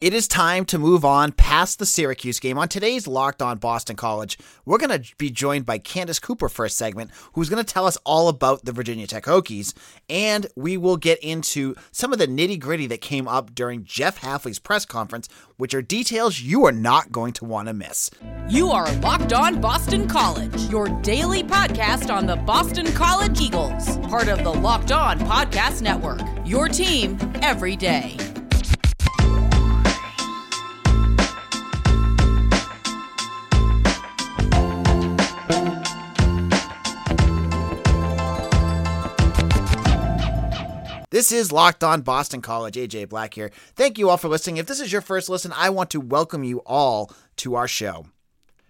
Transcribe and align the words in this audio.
It 0.00 0.14
is 0.14 0.28
time 0.28 0.64
to 0.66 0.78
move 0.78 1.04
on 1.04 1.32
past 1.32 1.80
the 1.80 1.84
Syracuse 1.84 2.38
game. 2.38 2.56
On 2.56 2.68
today's 2.68 3.08
Locked 3.08 3.42
On 3.42 3.58
Boston 3.58 3.96
College, 3.96 4.38
we're 4.64 4.78
going 4.78 4.96
to 4.96 5.16
be 5.16 5.28
joined 5.28 5.66
by 5.66 5.78
Candace 5.78 6.20
Cooper 6.20 6.48
for 6.48 6.64
a 6.64 6.70
segment, 6.70 7.10
who's 7.32 7.48
going 7.48 7.64
to 7.64 7.72
tell 7.72 7.84
us 7.84 7.98
all 8.04 8.28
about 8.28 8.64
the 8.64 8.70
Virginia 8.70 9.08
Tech 9.08 9.24
Hokies, 9.24 9.74
and 10.08 10.46
we 10.54 10.76
will 10.76 10.96
get 10.96 11.18
into 11.18 11.74
some 11.90 12.12
of 12.12 12.20
the 12.20 12.28
nitty 12.28 12.60
gritty 12.60 12.86
that 12.86 13.00
came 13.00 13.26
up 13.26 13.56
during 13.56 13.82
Jeff 13.82 14.20
Hafley's 14.20 14.60
press 14.60 14.84
conference, 14.84 15.28
which 15.56 15.74
are 15.74 15.82
details 15.82 16.38
you 16.38 16.64
are 16.64 16.70
not 16.70 17.10
going 17.10 17.32
to 17.32 17.44
want 17.44 17.66
to 17.66 17.74
miss. 17.74 18.08
You 18.48 18.68
are 18.68 18.88
Locked 18.98 19.32
On 19.32 19.60
Boston 19.60 20.06
College, 20.06 20.70
your 20.70 20.86
daily 21.00 21.42
podcast 21.42 22.14
on 22.14 22.24
the 22.24 22.36
Boston 22.36 22.86
College 22.92 23.40
Eagles, 23.40 23.98
part 24.06 24.28
of 24.28 24.44
the 24.44 24.54
Locked 24.54 24.92
On 24.92 25.18
Podcast 25.18 25.82
Network. 25.82 26.20
Your 26.44 26.68
team 26.68 27.18
every 27.42 27.74
day. 27.74 28.16
This 41.18 41.32
is 41.32 41.50
Locked 41.50 41.82
On 41.82 42.02
Boston 42.02 42.40
College. 42.40 42.76
AJ 42.76 43.08
Black 43.08 43.34
here. 43.34 43.50
Thank 43.74 43.98
you 43.98 44.08
all 44.08 44.18
for 44.18 44.28
listening. 44.28 44.58
If 44.58 44.66
this 44.66 44.78
is 44.78 44.92
your 44.92 45.00
first 45.00 45.28
listen, 45.28 45.52
I 45.52 45.68
want 45.68 45.90
to 45.90 46.00
welcome 46.00 46.44
you 46.44 46.58
all 46.64 47.10
to 47.38 47.56
our 47.56 47.66
show. 47.66 48.06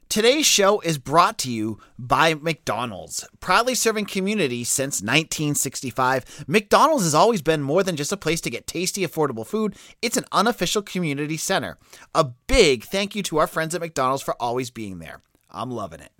Today's 0.08 0.46
show 0.46 0.80
is 0.80 0.96
brought 0.96 1.36
to 1.40 1.52
you 1.52 1.78
by 1.98 2.32
McDonald's. 2.32 3.28
Proudly 3.40 3.74
serving 3.74 4.06
community 4.06 4.64
since 4.64 5.02
1965, 5.02 6.46
McDonald's 6.46 7.04
has 7.04 7.14
always 7.14 7.42
been 7.42 7.60
more 7.60 7.82
than 7.82 7.96
just 7.96 8.12
a 8.12 8.16
place 8.16 8.40
to 8.40 8.48
get 8.48 8.66
tasty, 8.66 9.06
affordable 9.06 9.46
food. 9.46 9.76
It's 10.00 10.16
an 10.16 10.24
unofficial 10.32 10.80
community 10.80 11.36
center. 11.36 11.76
A 12.14 12.24
big 12.46 12.84
thank 12.84 13.14
you 13.14 13.22
to 13.24 13.36
our 13.36 13.46
friends 13.46 13.74
at 13.74 13.82
McDonald's 13.82 14.22
for 14.22 14.34
always 14.40 14.70
being 14.70 15.00
there. 15.00 15.20
I'm 15.50 15.70
loving 15.70 16.00
it. 16.00 16.12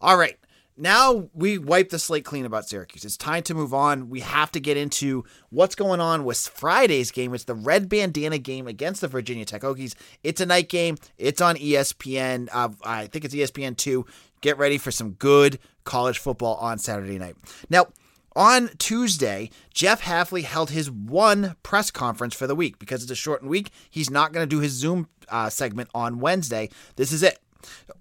All 0.00 0.16
right, 0.16 0.38
now 0.78 1.28
we 1.34 1.58
wipe 1.58 1.90
the 1.90 1.98
slate 1.98 2.24
clean 2.24 2.46
about 2.46 2.68
Syracuse. 2.68 3.04
It's 3.04 3.16
time 3.16 3.42
to 3.44 3.54
move 3.54 3.74
on. 3.74 4.08
We 4.08 4.20
have 4.20 4.52
to 4.52 4.60
get 4.60 4.76
into 4.76 5.24
what's 5.50 5.74
going 5.74 6.00
on 6.00 6.24
with 6.24 6.38
Friday's 6.38 7.10
game. 7.10 7.34
It's 7.34 7.44
the 7.44 7.54
red 7.54 7.88
bandana 7.88 8.38
game 8.38 8.66
against 8.66 9.00
the 9.00 9.08
Virginia 9.08 9.44
Tech 9.44 9.62
Hokies. 9.62 9.94
It's 10.22 10.40
a 10.40 10.46
night 10.46 10.68
game. 10.68 10.96
It's 11.18 11.40
on 11.40 11.56
ESPN. 11.56 12.48
Uh, 12.52 12.70
I 12.84 13.06
think 13.06 13.24
it's 13.24 13.34
ESPN 13.34 13.76
two. 13.76 14.06
Get 14.40 14.56
ready 14.56 14.78
for 14.78 14.90
some 14.90 15.12
good 15.12 15.58
college 15.84 16.18
football 16.18 16.54
on 16.56 16.78
Saturday 16.78 17.18
night. 17.18 17.36
Now. 17.68 17.88
On 18.36 18.70
Tuesday, 18.78 19.50
Jeff 19.74 20.02
Hafley 20.02 20.44
held 20.44 20.70
his 20.70 20.88
one 20.88 21.56
press 21.64 21.90
conference 21.90 22.36
for 22.36 22.46
the 22.46 22.54
week 22.54 22.78
because 22.78 23.02
it's 23.02 23.10
a 23.10 23.16
shortened 23.16 23.50
week. 23.50 23.72
He's 23.90 24.10
not 24.10 24.32
going 24.32 24.48
to 24.48 24.56
do 24.56 24.60
his 24.60 24.70
Zoom 24.70 25.08
uh, 25.28 25.50
segment 25.50 25.88
on 25.92 26.20
Wednesday. 26.20 26.68
This 26.94 27.10
is 27.10 27.24
it. 27.24 27.40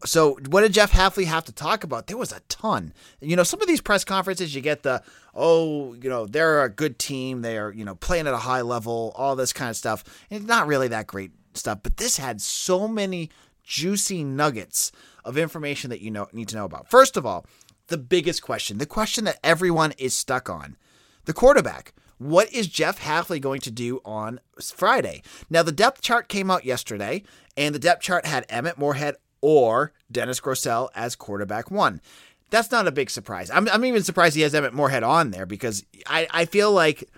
So, 0.06 0.38
what 0.50 0.62
did 0.62 0.74
Jeff 0.74 0.92
Hafley 0.92 1.26
have 1.26 1.46
to 1.46 1.52
talk 1.52 1.84
about? 1.84 2.08
There 2.08 2.18
was 2.18 2.32
a 2.32 2.42
ton. 2.48 2.94
You 3.20 3.36
know, 3.36 3.44
some 3.44 3.62
of 3.62 3.68
these 3.68 3.82
press 3.82 4.04
conferences, 4.04 4.54
you 4.54 4.62
get 4.62 4.84
the, 4.84 5.02
oh, 5.34 5.94
you 5.96 6.10
know, 6.10 6.26
they're 6.26 6.64
a 6.64 6.70
good 6.70 7.00
team. 7.00 7.42
They 7.42 7.58
are, 7.58 7.72
you 7.72 7.84
know, 7.84 7.96
playing 7.96 8.28
at 8.28 8.34
a 8.34 8.38
high 8.38 8.62
level, 8.62 9.14
all 9.16 9.36
this 9.36 9.54
kind 9.54 9.70
of 9.70 9.76
stuff. 9.76 10.04
And 10.30 10.42
it's 10.42 10.48
not 10.48 10.68
really 10.68 10.88
that 10.90 11.08
great 11.08 11.32
stuff, 11.56 11.80
but 11.82 11.98
this 11.98 12.18
had 12.18 12.42
so 12.42 12.88
many 12.88 13.30
juicy 13.64 14.24
nuggets 14.24 14.92
of 15.26 15.38
information 15.38 15.90
that 15.90 16.02
you 16.02 16.12
know 16.12 16.28
need 16.32 16.48
to 16.50 16.56
know 16.56 16.66
about. 16.66 16.90
First 16.90 17.18
of 17.18 17.26
all, 17.26 17.46
the 17.88 17.98
biggest 17.98 18.42
question, 18.42 18.78
the 18.78 18.86
question 18.86 19.26
that 19.26 19.40
everyone 19.44 19.94
is 19.98 20.14
stuck 20.14 20.50
on 20.50 20.78
the 21.26 21.34
quarterback. 21.34 21.94
What 22.18 22.52
is 22.52 22.68
Jeff 22.68 23.00
Hafley 23.00 23.40
going 23.40 23.62
to 23.62 23.70
do 23.70 24.02
on 24.04 24.40
Friday? 24.60 25.22
Now, 25.52 25.62
the 25.62 25.72
depth 25.72 26.02
chart 26.02 26.30
came 26.30 26.50
out 26.50 26.66
yesterday, 26.66 27.22
and 27.56 27.76
the 27.76 27.80
depth 27.80 28.02
chart 28.02 28.26
had 28.26 28.46
Emmett 28.50 28.78
Morehead 28.78 29.18
or 29.42 29.94
Dennis 30.12 30.40
Grosel 30.40 30.90
as 30.96 31.16
quarterback 31.16 31.72
one. 31.72 32.02
That's 32.50 32.72
not 32.72 32.88
a 32.88 32.92
big 32.92 33.10
surprise. 33.10 33.52
I'm, 33.52 33.68
I'm 33.70 33.84
even 33.86 34.04
surprised 34.04 34.36
he 34.36 34.42
has 34.42 34.56
Emmett 34.56 34.74
Morehead 34.74 35.04
on 35.04 35.32
there 35.32 35.46
because 35.46 35.84
I, 36.06 36.28
I 36.32 36.46
feel 36.46 36.72
like 36.72 37.10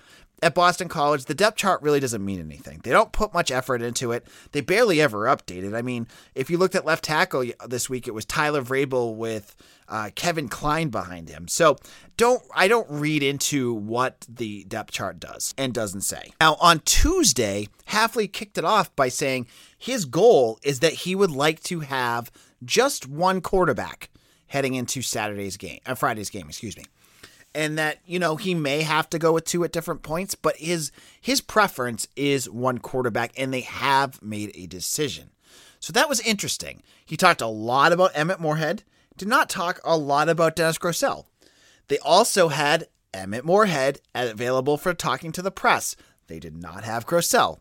at 0.41 0.55
Boston 0.55 0.87
College, 0.87 1.25
the 1.25 1.33
depth 1.33 1.57
chart 1.57 1.81
really 1.81 1.99
doesn't 1.99 2.23
mean 2.23 2.39
anything. 2.39 2.81
They 2.83 2.91
don't 2.91 3.11
put 3.11 3.33
much 3.33 3.51
effort 3.51 3.81
into 3.81 4.11
it. 4.11 4.25
They 4.51 4.61
barely 4.61 5.01
ever 5.01 5.25
update 5.25 5.63
it. 5.63 5.73
I 5.73 5.81
mean, 5.81 6.07
if 6.35 6.49
you 6.49 6.57
looked 6.57 6.75
at 6.75 6.85
left 6.85 7.03
tackle 7.03 7.45
this 7.67 7.89
week, 7.89 8.07
it 8.07 8.13
was 8.13 8.25
Tyler 8.25 8.61
Vrabel 8.61 9.15
with 9.15 9.55
uh, 9.87 10.11
Kevin 10.15 10.47
Klein 10.47 10.89
behind 10.89 11.29
him. 11.29 11.47
So 11.47 11.77
don't 12.17 12.41
I 12.53 12.67
don't 12.67 12.89
read 12.89 13.23
into 13.23 13.73
what 13.73 14.25
the 14.29 14.63
depth 14.65 14.91
chart 14.91 15.19
does 15.19 15.53
and 15.57 15.73
doesn't 15.73 16.01
say. 16.01 16.31
Now 16.39 16.57
on 16.61 16.79
Tuesday, 16.81 17.67
Hafley 17.89 18.31
kicked 18.31 18.57
it 18.57 18.65
off 18.65 18.95
by 18.95 19.09
saying 19.09 19.47
his 19.77 20.05
goal 20.05 20.59
is 20.63 20.79
that 20.81 20.93
he 20.93 21.15
would 21.15 21.31
like 21.31 21.61
to 21.63 21.81
have 21.81 22.31
just 22.63 23.07
one 23.07 23.41
quarterback 23.41 24.09
heading 24.47 24.73
into 24.73 25.01
Saturday's 25.01 25.57
game, 25.57 25.79
uh, 25.85 25.95
Friday's 25.95 26.29
game, 26.29 26.47
excuse 26.47 26.77
me 26.77 26.85
and 27.59 27.77
that 27.77 27.99
you 28.05 28.17
know 28.19 28.37
he 28.37 28.55
may 28.55 28.83
have 28.83 29.09
to 29.09 29.19
go 29.19 29.33
with 29.33 29.43
two 29.43 29.65
at 29.65 29.73
different 29.73 30.01
points 30.01 30.33
but 30.33 30.55
his 30.55 30.93
his 31.19 31.41
preference 31.41 32.07
is 32.15 32.49
one 32.49 32.77
quarterback 32.77 33.33
and 33.37 33.53
they 33.53 33.61
have 33.61 34.21
made 34.21 34.51
a 34.55 34.65
decision. 34.65 35.31
So 35.81 35.91
that 35.93 36.09
was 36.09 36.21
interesting. 36.21 36.83
He 37.05 37.17
talked 37.17 37.41
a 37.41 37.47
lot 37.47 37.91
about 37.91 38.11
emmett 38.15 38.39
morehead 38.39 38.83
did 39.17 39.27
not 39.27 39.49
talk 39.49 39.81
a 39.83 39.97
lot 39.97 40.29
about 40.29 40.55
dennis 40.55 40.77
grosel 40.77 41.25
they 41.89 41.97
also 41.99 42.47
had 42.47 42.87
emmett 43.13 43.43
morehead 43.43 43.99
available 44.15 44.77
for 44.77 44.93
talking 44.93 45.33
to 45.33 45.41
the 45.41 45.51
press. 45.51 45.97
They 46.27 46.39
did 46.39 46.55
not 46.55 46.85
have 46.85 47.05
grosel 47.05 47.59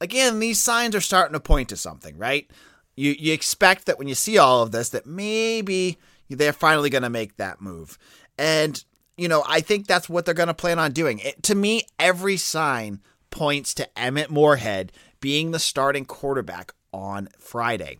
again 0.00 0.38
these 0.38 0.58
signs 0.58 0.94
are 0.94 1.02
starting 1.02 1.34
to 1.34 1.40
point 1.40 1.68
to 1.68 1.76
something 1.76 2.16
right? 2.16 2.50
You 2.96 3.14
you 3.18 3.34
expect 3.34 3.84
that 3.84 3.98
when 3.98 4.08
you 4.08 4.14
see 4.14 4.38
all 4.38 4.62
of 4.62 4.70
this 4.70 4.88
that 4.88 5.04
maybe 5.04 5.98
they're 6.30 6.54
finally 6.54 6.88
going 6.88 7.02
to 7.02 7.10
make 7.10 7.36
that 7.36 7.60
move. 7.60 7.98
And 8.38 8.82
you 9.16 9.28
know, 9.28 9.44
I 9.46 9.60
think 9.60 9.86
that's 9.86 10.08
what 10.08 10.24
they're 10.24 10.34
going 10.34 10.48
to 10.48 10.54
plan 10.54 10.78
on 10.78 10.92
doing. 10.92 11.20
It, 11.20 11.42
to 11.44 11.54
me, 11.54 11.82
every 11.98 12.36
sign 12.36 13.00
points 13.30 13.74
to 13.74 13.98
Emmett 13.98 14.30
Morehead 14.30 14.92
being 15.20 15.50
the 15.50 15.58
starting 15.58 16.04
quarterback 16.04 16.72
on 16.92 17.28
Friday. 17.38 17.98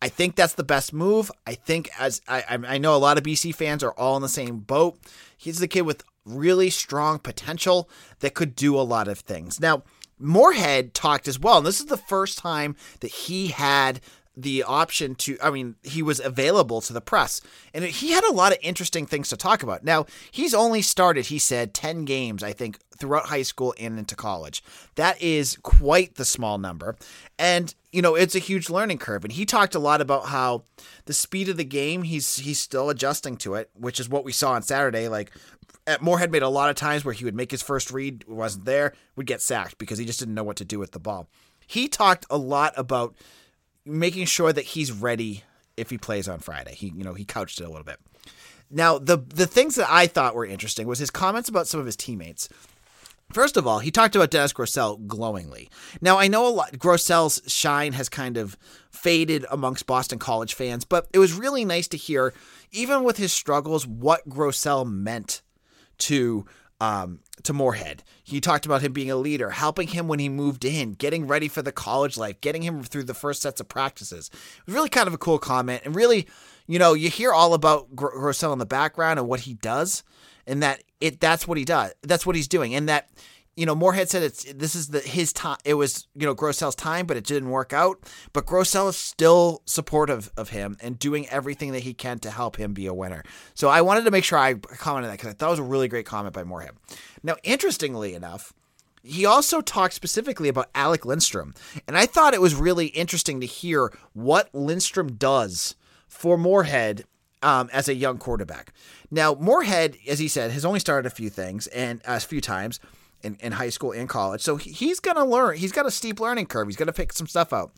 I 0.00 0.08
think 0.08 0.36
that's 0.36 0.54
the 0.54 0.64
best 0.64 0.92
move. 0.92 1.30
I 1.46 1.54
think 1.54 1.90
as 1.98 2.22
I, 2.28 2.44
I 2.48 2.78
know 2.78 2.94
a 2.94 2.98
lot 2.98 3.18
of 3.18 3.24
BC 3.24 3.54
fans 3.54 3.82
are 3.82 3.92
all 3.92 4.16
in 4.16 4.22
the 4.22 4.28
same 4.28 4.60
boat. 4.60 4.98
He's 5.36 5.58
the 5.58 5.68
kid 5.68 5.82
with 5.82 6.04
really 6.24 6.70
strong 6.70 7.18
potential 7.18 7.88
that 8.20 8.34
could 8.34 8.54
do 8.54 8.78
a 8.78 8.82
lot 8.82 9.08
of 9.08 9.18
things. 9.20 9.60
Now, 9.60 9.82
Morehead 10.20 10.94
talked 10.94 11.28
as 11.28 11.38
well, 11.38 11.58
and 11.58 11.66
this 11.66 11.80
is 11.80 11.86
the 11.86 11.96
first 11.96 12.38
time 12.38 12.76
that 13.00 13.10
he 13.10 13.48
had 13.48 14.00
the 14.40 14.62
option 14.62 15.16
to 15.16 15.36
I 15.42 15.50
mean 15.50 15.74
he 15.82 16.00
was 16.00 16.20
available 16.20 16.80
to 16.82 16.92
the 16.92 17.00
press 17.00 17.40
and 17.74 17.84
he 17.84 18.12
had 18.12 18.22
a 18.24 18.32
lot 18.32 18.52
of 18.52 18.58
interesting 18.62 19.04
things 19.04 19.28
to 19.30 19.36
talk 19.36 19.64
about. 19.64 19.82
Now, 19.82 20.06
he's 20.30 20.54
only 20.54 20.80
started 20.80 21.26
he 21.26 21.40
said 21.40 21.74
10 21.74 22.04
games 22.04 22.42
I 22.42 22.52
think 22.52 22.78
throughout 22.96 23.26
high 23.26 23.42
school 23.42 23.74
and 23.78 23.98
into 23.98 24.14
college. 24.14 24.62
That 24.94 25.20
is 25.20 25.58
quite 25.62 26.14
the 26.14 26.24
small 26.24 26.58
number. 26.58 26.96
And 27.38 27.74
you 27.90 28.00
know, 28.00 28.14
it's 28.14 28.36
a 28.36 28.40
huge 28.40 28.70
learning 28.70 28.98
curve 28.98 29.24
and 29.24 29.32
he 29.32 29.44
talked 29.44 29.74
a 29.74 29.80
lot 29.80 30.00
about 30.00 30.26
how 30.26 30.62
the 31.06 31.12
speed 31.12 31.48
of 31.48 31.56
the 31.56 31.64
game 31.64 32.04
he's 32.04 32.36
he's 32.36 32.60
still 32.60 32.90
adjusting 32.90 33.36
to 33.38 33.54
it, 33.54 33.70
which 33.74 33.98
is 33.98 34.08
what 34.08 34.24
we 34.24 34.32
saw 34.32 34.52
on 34.52 34.62
Saturday 34.62 35.08
like 35.08 35.32
at 35.88 36.02
Morehead 36.02 36.30
made 36.30 36.42
a 36.42 36.48
lot 36.48 36.70
of 36.70 36.76
times 36.76 37.04
where 37.04 37.14
he 37.14 37.24
would 37.24 37.34
make 37.34 37.50
his 37.50 37.62
first 37.62 37.90
read 37.90 38.24
wasn't 38.28 38.66
there, 38.66 38.92
would 39.16 39.26
get 39.26 39.40
sacked 39.40 39.78
because 39.78 39.98
he 39.98 40.04
just 40.04 40.20
didn't 40.20 40.34
know 40.34 40.44
what 40.44 40.58
to 40.58 40.64
do 40.64 40.78
with 40.78 40.92
the 40.92 41.00
ball. 41.00 41.28
He 41.66 41.88
talked 41.88 42.26
a 42.30 42.36
lot 42.36 42.74
about 42.76 43.16
making 43.88 44.26
sure 44.26 44.52
that 44.52 44.64
he's 44.64 44.92
ready 44.92 45.44
if 45.76 45.90
he 45.90 45.98
plays 45.98 46.28
on 46.28 46.40
Friday. 46.40 46.74
He, 46.74 46.92
you 46.94 47.04
know, 47.04 47.14
he 47.14 47.24
couched 47.24 47.60
it 47.60 47.64
a 47.64 47.68
little 47.68 47.84
bit. 47.84 47.98
Now, 48.70 48.98
the 48.98 49.16
the 49.16 49.46
things 49.46 49.76
that 49.76 49.90
I 49.90 50.06
thought 50.06 50.34
were 50.34 50.44
interesting 50.44 50.86
was 50.86 50.98
his 50.98 51.10
comments 51.10 51.48
about 51.48 51.66
some 51.66 51.80
of 51.80 51.86
his 51.86 51.96
teammates. 51.96 52.48
First 53.32 53.58
of 53.58 53.66
all, 53.66 53.78
he 53.80 53.90
talked 53.90 54.16
about 54.16 54.30
Dennis 54.30 54.54
Grosel 54.54 55.06
glowingly. 55.06 55.68
Now, 56.00 56.18
I 56.18 56.28
know 56.28 56.46
a 56.46 56.50
lot 56.50 56.72
Grosel's 56.72 57.42
shine 57.46 57.92
has 57.92 58.08
kind 58.08 58.38
of 58.38 58.56
faded 58.90 59.44
amongst 59.50 59.86
Boston 59.86 60.18
College 60.18 60.54
fans, 60.54 60.84
but 60.86 61.08
it 61.12 61.18
was 61.18 61.34
really 61.34 61.64
nice 61.64 61.88
to 61.88 61.98
hear, 61.98 62.32
even 62.72 63.04
with 63.04 63.18
his 63.18 63.32
struggles, 63.32 63.86
what 63.86 64.28
Grosel 64.28 64.90
meant 64.90 65.42
to 65.98 66.46
um, 66.80 67.20
to 67.42 67.52
Morehead. 67.52 68.04
He 68.22 68.40
talked 68.40 68.66
about 68.66 68.82
him 68.82 68.92
being 68.92 69.10
a 69.10 69.16
leader, 69.16 69.50
helping 69.50 69.88
him 69.88 70.08
when 70.08 70.18
he 70.18 70.28
moved 70.28 70.64
in, 70.64 70.92
getting 70.92 71.26
ready 71.26 71.48
for 71.48 71.62
the 71.62 71.72
college 71.72 72.16
life, 72.16 72.40
getting 72.40 72.62
him 72.62 72.82
through 72.82 73.04
the 73.04 73.14
first 73.14 73.42
sets 73.42 73.60
of 73.60 73.68
practices. 73.68 74.30
It 74.32 74.66
was 74.66 74.74
really 74.74 74.88
kind 74.88 75.08
of 75.08 75.14
a 75.14 75.18
cool 75.18 75.38
comment. 75.38 75.82
And 75.84 75.96
really, 75.96 76.28
you 76.66 76.78
know, 76.78 76.94
you 76.94 77.10
hear 77.10 77.32
all 77.32 77.54
about 77.54 77.94
Grosel 77.96 78.52
in 78.52 78.58
the 78.58 78.66
background 78.66 79.18
and 79.18 79.28
what 79.28 79.40
he 79.40 79.54
does, 79.54 80.04
and 80.46 80.62
that 80.62 80.82
it 81.00 81.20
that's 81.20 81.48
what 81.48 81.58
he 81.58 81.64
does. 81.64 81.92
That's 82.02 82.26
what 82.26 82.36
he's 82.36 82.48
doing. 82.48 82.74
And 82.74 82.88
that 82.88 83.08
you 83.58 83.66
know, 83.66 83.74
Morehead 83.74 84.08
said 84.08 84.22
it's 84.22 84.44
this 84.52 84.76
is 84.76 84.88
the 84.88 85.00
his 85.00 85.32
time. 85.32 85.56
It 85.64 85.74
was 85.74 86.06
you 86.14 86.24
know 86.24 86.34
Grosel's 86.34 86.76
time, 86.76 87.06
but 87.06 87.16
it 87.16 87.24
didn't 87.24 87.50
work 87.50 87.72
out. 87.72 87.98
But 88.32 88.46
Grosel 88.46 88.88
is 88.88 88.96
still 88.96 89.62
supportive 89.64 90.30
of 90.36 90.50
him 90.50 90.76
and 90.80 90.96
doing 90.96 91.28
everything 91.28 91.72
that 91.72 91.80
he 91.80 91.92
can 91.92 92.20
to 92.20 92.30
help 92.30 92.54
him 92.54 92.72
be 92.72 92.86
a 92.86 92.94
winner. 92.94 93.24
So 93.54 93.68
I 93.68 93.80
wanted 93.80 94.04
to 94.04 94.12
make 94.12 94.22
sure 94.22 94.38
I 94.38 94.54
commented 94.54 95.10
that 95.10 95.18
because 95.18 95.30
I 95.30 95.32
thought 95.32 95.48
it 95.48 95.50
was 95.50 95.58
a 95.58 95.64
really 95.64 95.88
great 95.88 96.06
comment 96.06 96.34
by 96.34 96.44
Morehead. 96.44 96.76
Now, 97.24 97.34
interestingly 97.42 98.14
enough, 98.14 98.52
he 99.02 99.26
also 99.26 99.60
talked 99.60 99.94
specifically 99.94 100.48
about 100.48 100.70
Alec 100.76 101.04
Lindstrom. 101.04 101.52
And 101.88 101.98
I 101.98 102.06
thought 102.06 102.34
it 102.34 102.40
was 102.40 102.54
really 102.54 102.86
interesting 102.86 103.40
to 103.40 103.46
hear 103.46 103.92
what 104.12 104.54
Lindstrom 104.54 105.14
does 105.16 105.74
for 106.06 106.38
Morehead 106.38 107.06
um, 107.42 107.70
as 107.72 107.88
a 107.88 107.94
young 107.94 108.18
quarterback. 108.18 108.72
Now, 109.10 109.34
Morehead, 109.34 109.96
as 110.08 110.20
he 110.20 110.28
said, 110.28 110.52
has 110.52 110.64
only 110.64 110.80
started 110.80 111.06
a 111.06 111.14
few 111.14 111.28
things 111.28 111.66
and 111.68 112.00
uh, 112.06 112.14
a 112.16 112.20
few 112.20 112.40
times 112.40 112.78
in, 113.22 113.36
in 113.40 113.52
high 113.52 113.70
school 113.70 113.92
and 113.92 114.08
college. 114.08 114.42
So 114.42 114.56
he's 114.56 115.00
going 115.00 115.16
to 115.16 115.24
learn. 115.24 115.56
He's 115.56 115.72
got 115.72 115.86
a 115.86 115.90
steep 115.90 116.20
learning 116.20 116.46
curve. 116.46 116.68
He's 116.68 116.76
going 116.76 116.86
to 116.86 116.92
pick 116.92 117.12
some 117.12 117.26
stuff 117.26 117.52
out. 117.52 117.72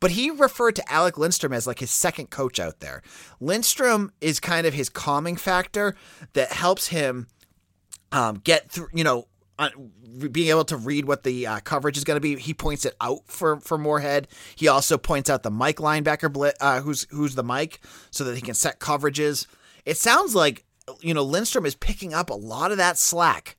But 0.00 0.12
he 0.12 0.30
referred 0.30 0.76
to 0.76 0.92
Alec 0.92 1.18
Lindstrom 1.18 1.52
as 1.52 1.66
like 1.66 1.78
his 1.78 1.90
second 1.90 2.30
coach 2.30 2.58
out 2.58 2.80
there. 2.80 3.02
Lindstrom 3.38 4.12
is 4.20 4.40
kind 4.40 4.66
of 4.66 4.72
his 4.72 4.88
calming 4.88 5.36
factor 5.36 5.94
that 6.32 6.52
helps 6.52 6.88
him 6.88 7.26
um, 8.10 8.40
get 8.42 8.70
through, 8.70 8.88
you 8.94 9.04
know, 9.04 9.28
being 10.32 10.48
able 10.48 10.64
to 10.64 10.76
read 10.78 11.04
what 11.04 11.22
the 11.22 11.46
uh, 11.46 11.60
coverage 11.60 11.98
is 11.98 12.04
going 12.04 12.16
to 12.16 12.20
be. 12.20 12.36
He 12.36 12.54
points 12.54 12.86
it 12.86 12.94
out 13.00 13.20
for 13.26 13.60
for 13.60 13.76
Morehead. 13.76 14.28
He 14.56 14.68
also 14.68 14.96
points 14.96 15.28
out 15.28 15.42
the 15.42 15.50
Mike 15.50 15.76
linebacker, 15.76 16.52
uh, 16.60 16.80
who's 16.80 17.06
who's 17.10 17.34
the 17.34 17.42
Mike, 17.42 17.80
so 18.10 18.24
that 18.24 18.34
he 18.34 18.40
can 18.40 18.54
set 18.54 18.80
coverages. 18.80 19.46
It 19.84 19.98
sounds 19.98 20.34
like 20.34 20.64
you 21.00 21.12
know 21.12 21.22
Lindstrom 21.22 21.66
is 21.66 21.74
picking 21.74 22.14
up 22.14 22.30
a 22.30 22.34
lot 22.34 22.70
of 22.70 22.78
that 22.78 22.96
slack 22.96 23.56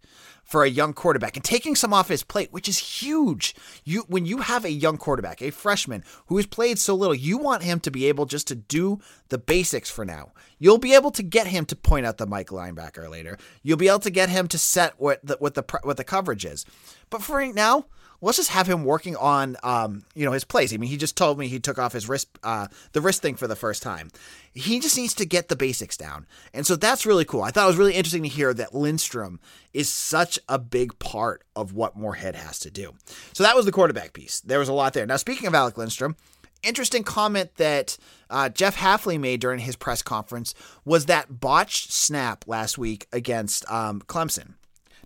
for 0.52 0.66
a 0.66 0.70
young 0.70 0.92
quarterback 0.92 1.38
and 1.38 1.46
taking 1.46 1.78
some 1.78 1.94
off 1.94 2.10
his 2.10 2.24
plate, 2.24 2.52
which 2.52 2.68
is 2.68 2.78
huge. 2.78 3.56
You 3.86 4.02
when 4.10 4.26
you 4.26 4.40
have 4.40 4.66
a 4.66 4.72
young 4.72 4.98
quarterback, 4.98 5.42
a 5.42 5.50
freshman 5.50 6.04
who 6.26 6.36
has 6.36 6.46
played 6.46 6.78
so 6.78 6.94
little, 6.94 7.16
you 7.16 7.38
want 7.38 7.64
him 7.64 7.80
to 7.80 7.90
be 7.90 8.08
able 8.08 8.26
just 8.26 8.48
to 8.50 8.56
do 8.56 9.00
the 9.30 9.38
basics 9.38 9.90
for 9.90 10.04
now. 10.04 10.34
You'll 10.60 10.78
be 10.78 10.94
able 10.94 11.12
to 11.12 11.24
get 11.24 11.48
him 11.48 11.66
to 11.68 11.76
point 11.78 12.06
out 12.06 12.18
the 12.18 12.28
Mike 12.28 12.50
linebacker 12.50 13.10
later. 13.10 13.38
You'll 13.64 13.78
be 13.78 13.88
able 13.88 14.00
to 14.00 14.10
get 14.10 14.28
him 14.28 14.50
to 14.50 14.58
set 14.58 15.00
what 15.00 15.26
the 15.26 15.38
what 15.40 15.54
the 15.54 15.64
what 15.84 15.96
the 15.96 16.04
coverage 16.04 16.44
is. 16.44 16.66
But 17.10 17.24
for 17.24 17.38
right 17.38 17.56
now, 17.56 17.86
let's 18.22 18.38
just 18.38 18.52
have 18.52 18.68
him 18.68 18.86
working 18.86 19.16
on 19.16 19.58
um, 19.64 20.04
you 20.16 20.26
know 20.26 20.32
his 20.32 20.44
plays. 20.44 20.74
I 20.74 20.78
mean, 20.78 20.90
he 20.90 20.98
just 20.98 21.18
told 21.18 21.38
me 21.38 21.48
he 21.48 21.60
took 21.60 21.80
off 21.80 21.94
his 21.94 22.08
wrist 22.08 22.30
uh, 22.44 22.68
the 22.94 23.02
wrist 23.02 23.22
thing 23.22 23.36
for 23.36 23.48
the 23.48 23.56
first 23.56 23.84
time. 23.84 24.10
He 24.54 24.80
just 24.80 24.98
needs 24.98 25.14
to 25.16 25.26
get 25.26 25.48
the 25.48 25.56
basics 25.56 25.98
down, 25.98 26.28
and 26.54 26.66
so 26.66 26.76
that's 26.76 27.06
really 27.06 27.26
cool. 27.26 27.42
I 27.42 27.52
thought 27.52 27.66
it 27.66 27.68
was 27.68 27.78
really 27.78 27.96
interesting 27.96 28.24
to 28.24 28.30
hear 28.30 28.54
that 28.54 28.74
Lindstrom 28.74 29.40
is 29.74 29.92
such 29.92 30.40
a 30.48 30.60
big 30.60 30.98
part 31.00 31.44
of 31.56 31.74
what 31.74 31.98
Morehead 31.98 32.36
has 32.36 32.60
to 32.60 32.72
do. 32.72 32.94
So 33.34 33.44
that 33.44 33.56
was 33.56 33.66
the 33.66 33.72
quarterback 33.72 34.14
piece. 34.14 34.40
There 34.42 34.60
was 34.60 34.70
a 34.70 34.74
lot 34.74 34.94
there. 34.94 35.06
Now, 35.06 35.18
speaking 35.18 35.48
of 35.48 35.56
Alec 35.56 35.78
Lindstrom. 35.78 36.16
Interesting 36.64 37.04
comment 37.04 37.56
that 37.56 37.98
uh, 38.30 38.48
Jeff 38.48 38.78
Hafley 38.78 39.20
made 39.20 39.42
during 39.42 39.62
his 39.62 39.76
press 39.76 40.04
conference 40.04 40.54
was 40.86 41.08
that 41.08 41.40
botched 41.40 41.92
snap 41.92 42.46
last 42.46 42.78
week 42.78 43.08
against 43.12 43.68
um, 43.68 44.00
Clemson. 44.02 44.54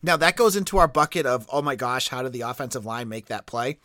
Now 0.06 0.18
that 0.18 0.36
goes 0.36 0.56
into 0.56 0.78
our 0.78 0.88
bucket 0.88 1.26
of 1.26 1.48
oh 1.52 1.64
my 1.64 1.76
gosh, 1.76 2.10
how 2.10 2.22
did 2.22 2.32
the 2.32 2.42
offensive 2.42 2.86
line 2.86 3.10
make 3.10 3.26
that 3.26 3.48
play? 3.48 3.80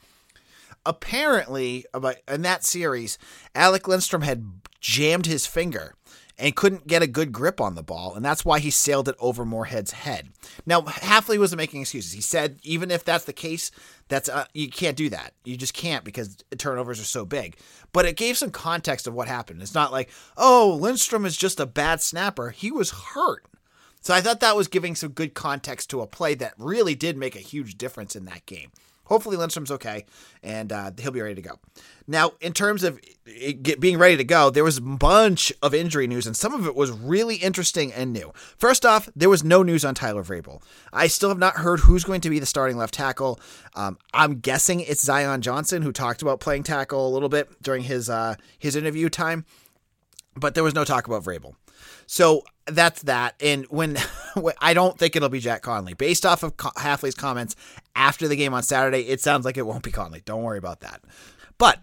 Apparently, 0.84 1.86
in 2.28 2.42
that 2.42 2.64
series, 2.64 3.18
Alec 3.54 3.88
Lindstrom 3.88 4.22
had 4.22 4.44
jammed 4.80 5.26
his 5.26 5.46
finger 5.46 5.94
and 6.38 6.56
couldn't 6.56 6.86
get 6.86 7.02
a 7.02 7.06
good 7.06 7.32
grip 7.32 7.60
on 7.60 7.74
the 7.74 7.82
ball, 7.82 8.14
and 8.14 8.24
that's 8.24 8.46
why 8.46 8.58
he 8.58 8.70
sailed 8.70 9.08
it 9.08 9.14
over 9.18 9.44
Morehead's 9.44 9.92
head. 9.92 10.30
Now, 10.64 10.80
Hafley 10.82 11.38
wasn't 11.38 11.58
making 11.58 11.82
excuses. 11.82 12.12
He 12.12 12.22
said 12.22 12.58
even 12.62 12.90
if 12.90 13.04
that's 13.04 13.24
the 13.24 13.32
case, 13.32 13.70
that's 14.08 14.28
uh, 14.28 14.46
you 14.52 14.68
can't 14.68 14.96
do 14.96 15.08
that. 15.10 15.32
You 15.44 15.56
just 15.56 15.74
can't 15.74 16.04
because 16.04 16.36
turnovers 16.58 17.00
are 17.00 17.04
so 17.04 17.24
big. 17.24 17.56
But 17.92 18.04
it 18.04 18.16
gave 18.16 18.36
some 18.36 18.50
context 18.50 19.06
of 19.06 19.14
what 19.14 19.28
happened. 19.28 19.62
It's 19.62 19.74
not 19.74 19.92
like, 19.92 20.10
oh, 20.36 20.78
Lindstrom 20.80 21.24
is 21.24 21.36
just 21.36 21.60
a 21.60 21.66
bad 21.66 22.02
snapper. 22.02 22.50
He 22.50 22.70
was 22.70 22.90
hurt. 22.90 23.44
So 24.00 24.14
I 24.14 24.20
thought 24.20 24.40
that 24.40 24.56
was 24.56 24.68
giving 24.68 24.94
some 24.94 25.10
good 25.10 25.34
context 25.34 25.90
to 25.90 26.00
a 26.00 26.06
play 26.06 26.34
that 26.34 26.54
really 26.58 26.94
did 26.94 27.16
make 27.16 27.36
a 27.36 27.40
huge 27.40 27.76
difference 27.76 28.16
in 28.16 28.24
that 28.26 28.46
game. 28.46 28.70
Hopefully 29.04 29.36
Lindstrom's 29.36 29.72
okay 29.72 30.06
and 30.40 30.72
uh, 30.72 30.92
he'll 31.00 31.10
be 31.10 31.20
ready 31.20 31.34
to 31.34 31.42
go. 31.42 31.58
Now, 32.06 32.32
in 32.40 32.52
terms 32.52 32.84
of 32.84 33.00
being 33.80 33.98
ready 33.98 34.16
to 34.16 34.22
go, 34.22 34.50
there 34.50 34.62
was 34.62 34.78
a 34.78 34.82
bunch 34.82 35.52
of 35.62 35.74
injury 35.74 36.06
news 36.06 36.28
and 36.28 36.36
some 36.36 36.54
of 36.54 36.64
it 36.64 36.76
was 36.76 36.92
really 36.92 37.34
interesting 37.34 37.92
and 37.92 38.12
new. 38.12 38.32
First 38.56 38.86
off, 38.86 39.08
there 39.16 39.28
was 39.28 39.42
no 39.42 39.64
news 39.64 39.84
on 39.84 39.96
Tyler 39.96 40.22
Vrabel. 40.22 40.62
I 40.92 41.08
still 41.08 41.28
have 41.28 41.38
not 41.38 41.56
heard 41.56 41.80
who's 41.80 42.04
going 42.04 42.20
to 42.20 42.30
be 42.30 42.38
the 42.38 42.46
starting 42.46 42.76
left 42.76 42.94
tackle. 42.94 43.40
Um, 43.74 43.98
I'm 44.14 44.38
guessing 44.38 44.78
it's 44.78 45.02
Zion 45.02 45.42
Johnson 45.42 45.82
who 45.82 45.90
talked 45.90 46.22
about 46.22 46.38
playing 46.38 46.62
tackle 46.62 47.08
a 47.08 47.10
little 47.10 47.28
bit 47.28 47.60
during 47.60 47.82
his 47.82 48.08
uh, 48.08 48.36
his 48.60 48.76
interview 48.76 49.08
time, 49.08 49.44
but 50.36 50.54
there 50.54 50.64
was 50.64 50.74
no 50.74 50.84
talk 50.84 51.08
about 51.08 51.24
Vrabel. 51.24 51.54
So 52.06 52.44
that's 52.66 53.02
that. 53.02 53.34
And 53.40 53.64
when 53.70 53.96
I 54.60 54.74
don't 54.74 54.98
think 54.98 55.16
it'll 55.16 55.28
be 55.28 55.40
Jack 55.40 55.62
Conley, 55.62 55.94
based 55.94 56.24
off 56.26 56.42
of 56.42 56.56
Hafley's 56.56 57.14
comments 57.14 57.56
after 57.94 58.28
the 58.28 58.36
game 58.36 58.54
on 58.54 58.62
Saturday, 58.62 59.08
it 59.08 59.20
sounds 59.20 59.44
like 59.44 59.56
it 59.56 59.66
won't 59.66 59.82
be 59.82 59.90
Conley. 59.90 60.22
Don't 60.24 60.42
worry 60.42 60.58
about 60.58 60.80
that. 60.80 61.02
But 61.58 61.80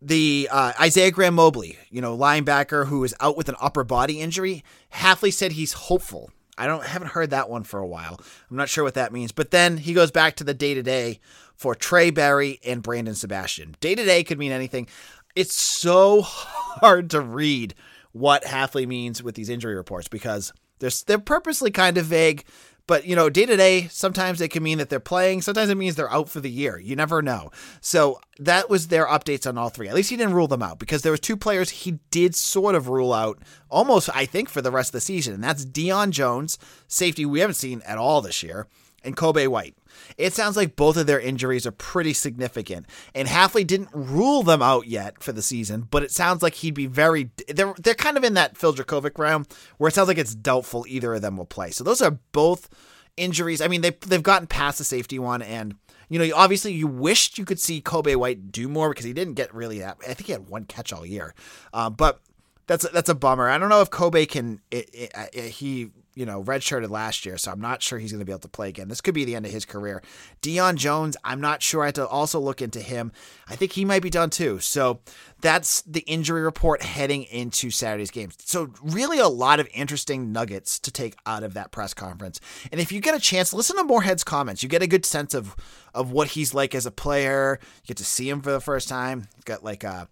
the 0.00 0.48
uh, 0.50 0.72
Isaiah 0.80 1.10
Graham 1.10 1.34
Mobley, 1.34 1.78
you 1.90 2.00
know, 2.00 2.16
linebacker 2.16 2.86
who 2.86 3.04
is 3.04 3.14
out 3.20 3.36
with 3.36 3.48
an 3.48 3.56
upper 3.60 3.84
body 3.84 4.20
injury, 4.20 4.64
Hafley 4.94 5.32
said 5.32 5.52
he's 5.52 5.72
hopeful. 5.72 6.30
I 6.58 6.66
don't 6.66 6.84
haven't 6.84 7.08
heard 7.08 7.30
that 7.30 7.48
one 7.48 7.62
for 7.62 7.80
a 7.80 7.86
while. 7.86 8.20
I'm 8.50 8.56
not 8.56 8.68
sure 8.68 8.84
what 8.84 8.94
that 8.94 9.12
means. 9.12 9.32
But 9.32 9.50
then 9.50 9.78
he 9.78 9.94
goes 9.94 10.10
back 10.10 10.36
to 10.36 10.44
the 10.44 10.54
day 10.54 10.74
to 10.74 10.82
day 10.82 11.20
for 11.54 11.74
Trae 11.74 12.12
Barry 12.12 12.60
and 12.64 12.82
Brandon 12.82 13.14
Sebastian. 13.14 13.76
Day 13.80 13.94
to 13.94 14.04
day 14.04 14.22
could 14.22 14.38
mean 14.38 14.52
anything. 14.52 14.86
It's 15.34 15.54
so 15.54 16.22
hard 16.22 17.10
to 17.10 17.20
read 17.20 17.74
what 18.12 18.44
Hafley 18.44 18.86
means 18.86 19.22
with 19.22 19.34
these 19.34 19.48
injury 19.48 19.74
reports 19.74 20.08
because 20.08 20.52
they're 20.78 20.90
they're 21.06 21.18
purposely 21.18 21.70
kind 21.70 21.98
of 21.98 22.06
vague. 22.06 22.44
But 22.86 23.06
you 23.06 23.14
know, 23.14 23.30
day 23.30 23.46
to 23.46 23.56
day, 23.56 23.86
sometimes 23.90 24.40
it 24.40 24.48
can 24.48 24.62
mean 24.62 24.78
that 24.78 24.88
they're 24.88 25.00
playing. 25.00 25.42
Sometimes 25.42 25.70
it 25.70 25.76
means 25.76 25.94
they're 25.94 26.12
out 26.12 26.28
for 26.28 26.40
the 26.40 26.50
year. 26.50 26.78
You 26.78 26.96
never 26.96 27.22
know. 27.22 27.50
So 27.80 28.20
that 28.40 28.68
was 28.68 28.88
their 28.88 29.06
updates 29.06 29.46
on 29.46 29.56
all 29.56 29.68
three. 29.68 29.88
At 29.88 29.94
least 29.94 30.10
he 30.10 30.16
didn't 30.16 30.34
rule 30.34 30.48
them 30.48 30.62
out 30.62 30.78
because 30.78 31.02
there 31.02 31.12
was 31.12 31.20
two 31.20 31.36
players 31.36 31.70
he 31.70 32.00
did 32.10 32.34
sort 32.34 32.74
of 32.74 32.88
rule 32.88 33.12
out, 33.12 33.38
almost 33.70 34.10
I 34.14 34.26
think 34.26 34.48
for 34.48 34.60
the 34.60 34.72
rest 34.72 34.88
of 34.88 34.94
the 34.94 35.00
season, 35.00 35.34
and 35.34 35.44
that's 35.44 35.64
Dion 35.64 36.10
Jones, 36.10 36.58
safety 36.88 37.24
we 37.24 37.40
haven't 37.40 37.54
seen 37.54 37.82
at 37.86 37.98
all 37.98 38.20
this 38.20 38.42
year, 38.42 38.66
and 39.04 39.16
Kobay 39.16 39.46
White. 39.46 39.76
It 40.18 40.34
sounds 40.34 40.56
like 40.56 40.76
both 40.76 40.96
of 40.96 41.06
their 41.06 41.20
injuries 41.20 41.66
are 41.66 41.72
pretty 41.72 42.12
significant, 42.12 42.86
and 43.14 43.28
Hafley 43.28 43.66
didn't 43.66 43.90
rule 43.92 44.42
them 44.42 44.62
out 44.62 44.86
yet 44.86 45.22
for 45.22 45.32
the 45.32 45.42
season, 45.42 45.88
but 45.90 46.02
it 46.02 46.10
sounds 46.10 46.42
like 46.42 46.54
he'd 46.54 46.74
be 46.74 46.86
very. 46.86 47.30
They're 47.48 47.74
they're 47.78 47.94
kind 47.94 48.16
of 48.16 48.24
in 48.24 48.34
that 48.34 48.56
Phil 48.56 48.74
Jurkovec 48.74 49.18
realm 49.18 49.46
where 49.78 49.88
it 49.88 49.94
sounds 49.94 50.08
like 50.08 50.18
it's 50.18 50.34
doubtful 50.34 50.84
either 50.88 51.14
of 51.14 51.22
them 51.22 51.36
will 51.36 51.46
play. 51.46 51.70
So 51.70 51.84
those 51.84 52.02
are 52.02 52.18
both 52.32 52.68
injuries. 53.16 53.60
I 53.60 53.68
mean, 53.68 53.80
they 53.80 53.90
they've 53.90 54.22
gotten 54.22 54.46
past 54.46 54.78
the 54.78 54.84
safety 54.84 55.18
one, 55.18 55.42
and 55.42 55.76
you 56.08 56.18
know, 56.18 56.36
obviously 56.36 56.72
you 56.72 56.86
wished 56.86 57.38
you 57.38 57.44
could 57.44 57.60
see 57.60 57.80
Kobay 57.80 58.16
White 58.16 58.52
do 58.52 58.68
more 58.68 58.90
because 58.90 59.04
he 59.04 59.12
didn't 59.12 59.34
get 59.34 59.54
really 59.54 59.78
that. 59.78 59.98
I 60.02 60.14
think 60.14 60.26
he 60.26 60.32
had 60.32 60.48
one 60.48 60.64
catch 60.64 60.92
all 60.92 61.06
year, 61.06 61.34
uh, 61.72 61.90
but 61.90 62.20
that's 62.66 62.84
a, 62.84 62.88
that's 62.88 63.08
a 63.08 63.14
bummer. 63.14 63.48
I 63.48 63.58
don't 63.58 63.68
know 63.68 63.80
if 63.80 63.90
Kobay 63.90 64.28
can. 64.28 64.60
It, 64.70 64.90
it, 64.92 65.12
it, 65.32 65.50
he 65.50 65.90
you 66.14 66.26
know, 66.26 66.42
redshirted 66.42 66.90
last 66.90 67.24
year, 67.24 67.38
so 67.38 67.50
I'm 67.50 67.60
not 67.60 67.82
sure 67.82 67.98
he's 67.98 68.12
going 68.12 68.20
to 68.20 68.24
be 68.24 68.32
able 68.32 68.40
to 68.40 68.48
play 68.48 68.68
again. 68.68 68.88
This 68.88 69.00
could 69.00 69.14
be 69.14 69.24
the 69.24 69.34
end 69.34 69.46
of 69.46 69.52
his 69.52 69.64
career. 69.64 70.02
Deion 70.42 70.74
Jones, 70.74 71.16
I'm 71.24 71.40
not 71.40 71.62
sure. 71.62 71.82
I 71.82 71.86
have 71.86 71.94
to 71.94 72.06
also 72.06 72.38
look 72.38 72.60
into 72.60 72.80
him. 72.80 73.12
I 73.48 73.56
think 73.56 73.72
he 73.72 73.84
might 73.84 74.02
be 74.02 74.10
done 74.10 74.30
too. 74.30 74.58
So 74.58 75.00
that's 75.40 75.82
the 75.82 76.00
injury 76.00 76.42
report 76.42 76.82
heading 76.82 77.24
into 77.24 77.70
Saturday's 77.70 78.10
games. 78.10 78.36
So 78.44 78.72
really 78.82 79.18
a 79.18 79.28
lot 79.28 79.58
of 79.58 79.68
interesting 79.72 80.32
nuggets 80.32 80.78
to 80.80 80.90
take 80.90 81.16
out 81.26 81.42
of 81.42 81.54
that 81.54 81.70
press 81.70 81.94
conference. 81.94 82.40
And 82.70 82.80
if 82.80 82.92
you 82.92 83.00
get 83.00 83.14
a 83.14 83.20
chance, 83.20 83.52
listen 83.52 83.76
to 83.76 83.84
Morehead's 83.84 84.24
comments. 84.24 84.62
You 84.62 84.68
get 84.68 84.82
a 84.82 84.86
good 84.86 85.06
sense 85.06 85.34
of 85.34 85.56
of 85.94 86.10
what 86.10 86.28
he's 86.28 86.54
like 86.54 86.74
as 86.74 86.86
a 86.86 86.90
player. 86.90 87.58
You 87.82 87.88
get 87.88 87.96
to 87.98 88.04
see 88.04 88.28
him 88.28 88.40
for 88.40 88.50
the 88.50 88.60
first 88.60 88.88
time. 88.88 89.28
He's 89.34 89.44
got 89.44 89.62
like 89.64 89.84
a 89.84 90.08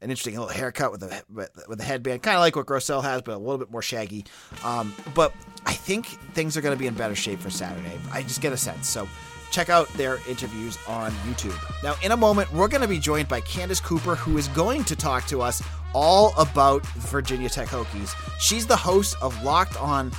an 0.00 0.10
interesting 0.10 0.34
little 0.34 0.48
haircut 0.48 0.92
with 0.92 1.02
a 1.02 1.22
with 1.68 1.80
a 1.80 1.84
headband, 1.84 2.22
kind 2.22 2.36
of 2.36 2.40
like 2.40 2.56
what 2.56 2.66
Grosel 2.66 3.02
has, 3.02 3.22
but 3.22 3.34
a 3.34 3.38
little 3.38 3.58
bit 3.58 3.70
more 3.70 3.82
shaggy. 3.82 4.24
Um, 4.64 4.94
but 5.14 5.32
I 5.66 5.72
think 5.72 6.06
things 6.34 6.56
are 6.56 6.60
going 6.60 6.74
to 6.74 6.78
be 6.78 6.86
in 6.86 6.94
better 6.94 7.14
shape 7.14 7.40
for 7.40 7.50
Saturday. 7.50 7.98
I 8.12 8.22
just 8.22 8.40
get 8.40 8.52
a 8.52 8.56
sense. 8.56 8.88
So 8.88 9.08
check 9.50 9.68
out 9.68 9.88
their 9.94 10.18
interviews 10.28 10.78
on 10.86 11.10
YouTube. 11.26 11.56
Now, 11.82 11.94
in 12.02 12.12
a 12.12 12.16
moment, 12.16 12.52
we're 12.52 12.68
going 12.68 12.82
to 12.82 12.88
be 12.88 12.98
joined 12.98 13.28
by 13.28 13.40
Candace 13.40 13.80
Cooper, 13.80 14.14
who 14.14 14.38
is 14.38 14.48
going 14.48 14.84
to 14.84 14.96
talk 14.96 15.26
to 15.26 15.42
us 15.42 15.62
all 15.94 16.34
about 16.38 16.86
Virginia 16.86 17.48
Tech 17.48 17.68
Hokies. 17.68 18.14
She's 18.38 18.66
the 18.66 18.76
host 18.76 19.16
of 19.22 19.42
Locked 19.42 19.80
On 19.80 20.12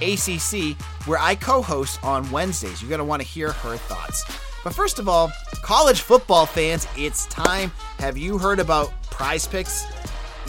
ACC, 0.00 0.76
where 1.06 1.18
I 1.18 1.34
co-host 1.34 2.02
on 2.04 2.30
Wednesdays. 2.30 2.82
You're 2.82 2.88
going 2.88 2.98
to 2.98 3.04
want 3.04 3.22
to 3.22 3.28
hear 3.28 3.52
her 3.52 3.76
thoughts. 3.76 4.24
But 4.64 4.74
first 4.74 4.98
of 4.98 5.08
all, 5.08 5.32
college 5.62 6.02
football 6.02 6.46
fans, 6.46 6.86
it's 6.96 7.26
time. 7.26 7.72
Have 7.98 8.16
you 8.16 8.38
heard 8.38 8.60
about 8.60 8.92
Prize 9.04 9.46
Picks? 9.46 9.84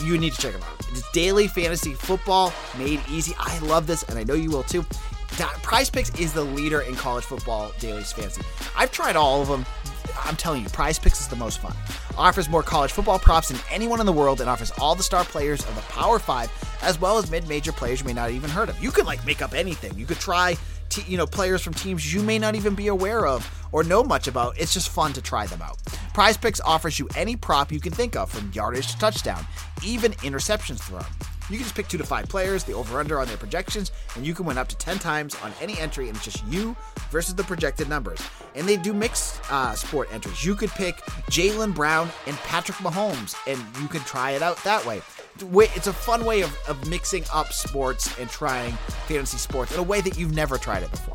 You 0.00 0.18
need 0.18 0.32
to 0.32 0.40
check 0.40 0.52
them 0.52 0.62
out. 0.62 0.80
It's 0.90 1.10
daily 1.12 1.48
fantasy 1.48 1.94
football 1.94 2.52
made 2.78 3.00
easy. 3.08 3.34
I 3.38 3.58
love 3.60 3.86
this, 3.86 4.02
and 4.04 4.18
I 4.18 4.24
know 4.24 4.34
you 4.34 4.50
will 4.50 4.62
too. 4.62 4.84
Prize 5.62 5.90
Picks 5.90 6.10
is 6.18 6.32
the 6.32 6.44
leader 6.44 6.82
in 6.82 6.94
college 6.94 7.24
football 7.24 7.72
daily 7.80 8.02
fantasy. 8.02 8.42
I've 8.76 8.92
tried 8.92 9.16
all 9.16 9.42
of 9.42 9.48
them. 9.48 9.66
I'm 10.22 10.36
telling 10.36 10.62
you, 10.62 10.68
Prize 10.68 10.98
Picks 10.98 11.20
is 11.20 11.28
the 11.28 11.36
most 11.36 11.58
fun. 11.58 11.74
Offers 12.16 12.48
more 12.48 12.62
college 12.62 12.92
football 12.92 13.18
props 13.18 13.48
than 13.48 13.58
anyone 13.70 13.98
in 13.98 14.06
the 14.06 14.12
world 14.12 14.40
and 14.40 14.48
offers 14.48 14.70
all 14.78 14.94
the 14.94 15.02
star 15.02 15.24
players 15.24 15.60
of 15.66 15.74
the 15.74 15.82
Power 15.82 16.20
5 16.20 16.73
as 16.84 17.00
well 17.00 17.18
as 17.18 17.30
mid-major 17.30 17.72
players 17.72 18.00
you 18.00 18.06
may 18.06 18.12
not 18.12 18.30
even 18.30 18.50
heard 18.50 18.68
of. 18.68 18.80
You 18.82 18.90
could 18.90 19.06
like 19.06 19.24
make 19.26 19.42
up 19.42 19.54
anything. 19.54 19.98
You 19.98 20.06
could 20.06 20.18
try 20.18 20.56
t- 20.88 21.04
you 21.08 21.16
know 21.16 21.26
players 21.26 21.62
from 21.62 21.74
teams 21.74 22.12
you 22.12 22.22
may 22.22 22.38
not 22.38 22.54
even 22.54 22.74
be 22.74 22.88
aware 22.88 23.26
of 23.26 23.50
or 23.72 23.82
know 23.82 24.04
much 24.04 24.28
about. 24.28 24.58
It's 24.58 24.72
just 24.72 24.88
fun 24.88 25.12
to 25.14 25.22
try 25.22 25.46
them 25.46 25.62
out. 25.62 25.78
Prize 26.12 26.36
Picks 26.36 26.60
offers 26.60 26.98
you 26.98 27.08
any 27.16 27.34
prop 27.36 27.72
you 27.72 27.80
can 27.80 27.92
think 27.92 28.14
of, 28.14 28.30
from 28.30 28.52
yardage 28.52 28.92
to 28.92 28.98
touchdown, 28.98 29.44
even 29.82 30.12
interceptions 30.12 30.80
thrown. 30.80 31.04
You 31.50 31.58
can 31.58 31.64
just 31.64 31.74
pick 31.74 31.88
two 31.88 31.98
to 31.98 32.04
five 32.04 32.26
players, 32.28 32.64
the 32.64 32.72
over 32.72 32.98
under 32.98 33.20
on 33.20 33.26
their 33.26 33.36
projections, 33.36 33.92
and 34.16 34.26
you 34.26 34.32
can 34.32 34.46
win 34.46 34.56
up 34.56 34.68
to 34.68 34.76
10 34.76 34.98
times 34.98 35.36
on 35.42 35.52
any 35.60 35.78
entry, 35.78 36.08
and 36.08 36.16
it's 36.16 36.24
just 36.24 36.42
you 36.46 36.74
versus 37.10 37.34
the 37.34 37.44
projected 37.44 37.86
numbers. 37.86 38.18
And 38.54 38.66
they 38.66 38.78
do 38.78 38.94
mixed 38.94 39.40
uh, 39.52 39.74
sport 39.74 40.08
entries. 40.10 40.42
You 40.42 40.54
could 40.54 40.70
pick 40.70 40.96
Jaylen 41.30 41.74
Brown 41.74 42.08
and 42.26 42.36
Patrick 42.38 42.78
Mahomes, 42.78 43.36
and 43.46 43.60
you 43.82 43.88
could 43.88 44.02
try 44.02 44.30
it 44.30 44.40
out 44.40 44.56
that 44.64 44.86
way. 44.86 45.02
It's 45.40 45.86
a 45.86 45.92
fun 45.92 46.24
way 46.24 46.42
of, 46.42 46.56
of 46.68 46.88
mixing 46.88 47.24
up 47.32 47.52
sports 47.52 48.16
and 48.18 48.28
trying 48.30 48.72
fantasy 49.06 49.38
sports 49.38 49.72
in 49.72 49.80
a 49.80 49.82
way 49.82 50.00
that 50.00 50.16
you've 50.16 50.34
never 50.34 50.58
tried 50.58 50.82
it 50.82 50.90
before. 50.90 51.14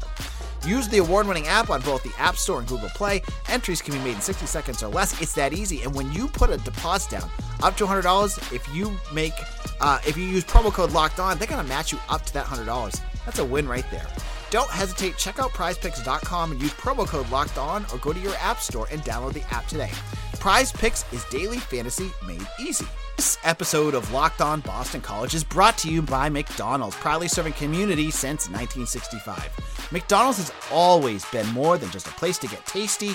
Use 0.68 0.90
the 0.90 0.98
award 0.98 1.26
winning 1.26 1.48
app 1.48 1.70
on 1.70 1.82
both 1.82 2.04
the 2.04 2.12
App 2.18 2.36
Store 2.36 2.60
and 2.60 2.68
Google 2.68 2.90
Play. 2.90 3.22
Entries 3.48 3.82
can 3.82 3.94
be 3.94 4.00
made 4.00 4.16
in 4.16 4.22
60 4.22 4.46
seconds 4.46 4.84
or 4.84 4.88
less. 4.90 5.20
It's 5.22 5.34
that 5.36 5.54
easy. 5.54 5.84
And 5.84 5.96
when 5.96 6.12
you 6.12 6.28
put 6.28 6.50
a 6.50 6.58
deposit 6.58 7.12
down 7.12 7.30
up 7.64 7.78
to 7.78 7.86
$100, 7.86 8.54
if 8.54 8.76
you 8.76 8.92
make, 9.14 9.34
uh, 9.80 10.00
if 10.06 10.18
you 10.18 10.26
use 10.26 10.44
promo 10.44 10.72
code 10.72 10.92
locked 10.92 11.20
on, 11.20 11.38
they're 11.38 11.48
going 11.48 11.62
to 11.64 11.68
match 11.68 11.94
you 11.94 12.00
up 12.10 12.26
to 12.26 12.34
that 12.34 12.46
$100. 12.46 13.02
That's 13.26 13.40
a 13.40 13.46
win 13.46 13.68
right 13.70 13.86
there. 13.90 14.06
Don't 14.50 14.70
hesitate. 14.70 15.18
Check 15.18 15.40
out 15.40 15.52
prizepicks.com 15.52 16.52
and 16.52 16.62
use 16.62 16.74
promo 16.74 17.08
code 17.08 17.30
locked 17.30 17.58
on 17.58 17.86
or 17.94 18.00
go 18.00 18.12
to 18.12 18.20
your 18.20 18.36
app 18.36 18.60
store 18.60 18.88
and 18.92 19.02
download 19.02 19.34
the 19.34 19.44
app 19.54 19.68
today. 19.68 19.92
Prize 20.39 20.72
Picks 20.72 21.03
is 21.12 21.25
daily 21.25 21.58
fantasy 21.58 22.12
made 22.25 22.48
easy. 22.62 22.88
This 23.17 23.38
episode 23.43 23.93
of 23.93 24.10
Locked 24.13 24.39
On 24.39 24.62
Boston 24.62 25.01
College 25.01 25.36
is 25.36 25.43
brought 25.43 25.77
to 25.79 25.91
you 25.91 26.01
by 26.01 26.29
McDonald's, 26.29 26.96
proudly 26.96 27.27
serving 27.27 27.51
community 27.53 28.10
since 28.10 28.48
1965. 28.48 29.89
McDonald's 29.91 30.38
has 30.38 30.53
always 30.72 31.25
been 31.25 31.46
more 31.48 31.77
than 31.77 31.89
just 31.91 32.08
a 32.08 32.12
place 32.12 32.38
to 32.38 32.48
get 32.48 32.65
tasty, 32.65 33.10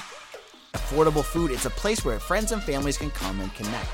affordable 0.75 1.25
food. 1.25 1.51
It's 1.51 1.65
a 1.65 1.71
place 1.71 2.05
where 2.05 2.21
friends 2.21 2.53
and 2.53 2.63
families 2.63 2.99
can 2.99 3.11
come 3.11 3.41
and 3.41 3.53
connect. 3.55 3.89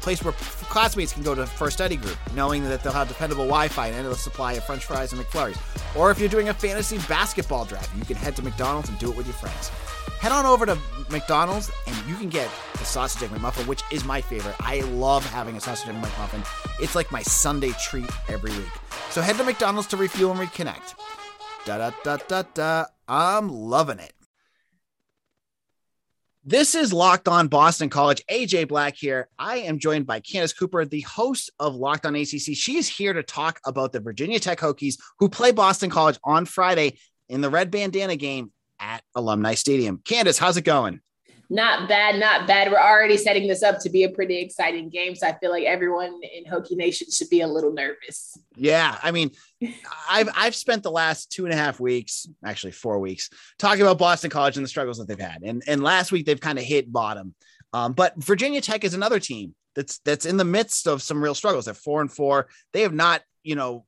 Place 0.00 0.22
where 0.22 0.32
classmates 0.32 1.12
can 1.12 1.22
go 1.22 1.34
to 1.34 1.46
for 1.46 1.68
a 1.68 1.70
study 1.70 1.96
group, 1.96 2.16
knowing 2.34 2.64
that 2.64 2.82
they'll 2.82 2.92
have 2.92 3.08
dependable 3.08 3.44
Wi-Fi 3.44 3.88
and 3.88 3.96
endless 3.96 4.20
supply 4.20 4.54
of 4.54 4.64
French 4.64 4.84
fries 4.84 5.12
and 5.12 5.20
McFlurries. 5.20 5.58
Or 5.96 6.10
if 6.10 6.18
you're 6.18 6.28
doing 6.28 6.48
a 6.48 6.54
fantasy 6.54 6.98
basketball 7.08 7.64
draft, 7.64 7.94
you 7.96 8.04
can 8.04 8.16
head 8.16 8.36
to 8.36 8.42
McDonald's 8.42 8.88
and 8.88 8.98
do 8.98 9.10
it 9.10 9.16
with 9.16 9.26
your 9.26 9.34
friends 9.34 9.70
head 10.20 10.32
on 10.32 10.44
over 10.44 10.66
to 10.66 10.76
McDonald's 11.10 11.70
and 11.86 11.96
you 12.06 12.14
can 12.14 12.28
get 12.28 12.48
the 12.74 12.84
sausage 12.84 13.22
egg 13.22 13.30
McMuffin, 13.30 13.66
which 13.66 13.82
is 13.90 14.04
my 14.04 14.20
favorite. 14.20 14.54
I 14.60 14.80
love 14.80 15.24
having 15.24 15.56
a 15.56 15.60
sausage 15.60 15.88
egg 15.88 16.00
McMuffin. 16.00 16.46
It's 16.78 16.94
like 16.94 17.10
my 17.10 17.22
Sunday 17.22 17.72
treat 17.82 18.10
every 18.28 18.50
week. 18.50 18.68
So 19.08 19.22
head 19.22 19.36
to 19.36 19.44
McDonald's 19.44 19.88
to 19.88 19.96
refuel 19.96 20.32
and 20.32 20.40
reconnect. 20.40 20.94
Da 21.64 21.78
da 21.78 21.90
da 22.04 22.18
da 22.28 22.42
da. 22.54 22.84
I'm 23.08 23.48
loving 23.48 23.98
it. 23.98 24.12
This 26.50 26.74
is 26.74 26.92
Locked 26.92 27.28
On 27.28 27.46
Boston 27.46 27.88
College. 27.88 28.24
AJ 28.28 28.66
Black 28.66 28.96
here. 28.96 29.28
I 29.38 29.58
am 29.58 29.78
joined 29.78 30.04
by 30.04 30.18
Candace 30.18 30.52
Cooper, 30.52 30.84
the 30.84 31.02
host 31.02 31.48
of 31.60 31.76
Locked 31.76 32.06
On 32.06 32.16
ACC. 32.16 32.56
She 32.56 32.76
is 32.76 32.88
here 32.88 33.12
to 33.12 33.22
talk 33.22 33.60
about 33.64 33.92
the 33.92 34.00
Virginia 34.00 34.40
Tech 34.40 34.58
Hokies 34.58 34.96
who 35.20 35.28
play 35.28 35.52
Boston 35.52 35.90
College 35.90 36.18
on 36.24 36.46
Friday 36.46 36.98
in 37.28 37.40
the 37.40 37.48
red 37.48 37.70
bandana 37.70 38.16
game 38.16 38.50
at 38.80 39.04
Alumni 39.14 39.54
Stadium. 39.54 40.02
Candace, 40.04 40.38
how's 40.38 40.56
it 40.56 40.62
going? 40.62 40.98
Not 41.52 41.88
bad, 41.88 42.20
not 42.20 42.46
bad. 42.46 42.70
We're 42.70 42.78
already 42.78 43.16
setting 43.16 43.48
this 43.48 43.64
up 43.64 43.80
to 43.80 43.90
be 43.90 44.04
a 44.04 44.08
pretty 44.08 44.38
exciting 44.38 44.88
game. 44.88 45.16
So 45.16 45.26
I 45.26 45.36
feel 45.36 45.50
like 45.50 45.64
everyone 45.64 46.20
in 46.22 46.44
Hokie 46.44 46.76
Nation 46.76 47.08
should 47.10 47.28
be 47.28 47.40
a 47.40 47.48
little 47.48 47.72
nervous. 47.72 48.38
Yeah. 48.54 48.96
I 49.02 49.10
mean, 49.10 49.32
I've 50.08 50.28
I've 50.36 50.54
spent 50.54 50.84
the 50.84 50.92
last 50.92 51.32
two 51.32 51.46
and 51.46 51.52
a 51.52 51.56
half 51.56 51.80
weeks, 51.80 52.28
actually 52.44 52.70
four 52.70 53.00
weeks, 53.00 53.30
talking 53.58 53.82
about 53.82 53.98
Boston 53.98 54.30
College 54.30 54.56
and 54.56 54.64
the 54.64 54.68
struggles 54.68 54.98
that 54.98 55.08
they've 55.08 55.18
had. 55.18 55.42
And 55.42 55.64
and 55.66 55.82
last 55.82 56.12
week 56.12 56.24
they've 56.24 56.40
kind 56.40 56.58
of 56.58 56.64
hit 56.64 56.92
bottom. 56.92 57.34
Um, 57.72 57.94
but 57.94 58.14
Virginia 58.16 58.60
Tech 58.60 58.84
is 58.84 58.94
another 58.94 59.18
team 59.18 59.54
that's 59.74 59.98
that's 60.04 60.26
in 60.26 60.36
the 60.36 60.44
midst 60.44 60.86
of 60.86 61.02
some 61.02 61.20
real 61.22 61.34
struggles. 61.34 61.64
They're 61.64 61.74
four 61.74 62.00
and 62.00 62.12
four. 62.12 62.48
They 62.72 62.82
have 62.82 62.94
not, 62.94 63.22
you 63.42 63.56
know, 63.56 63.86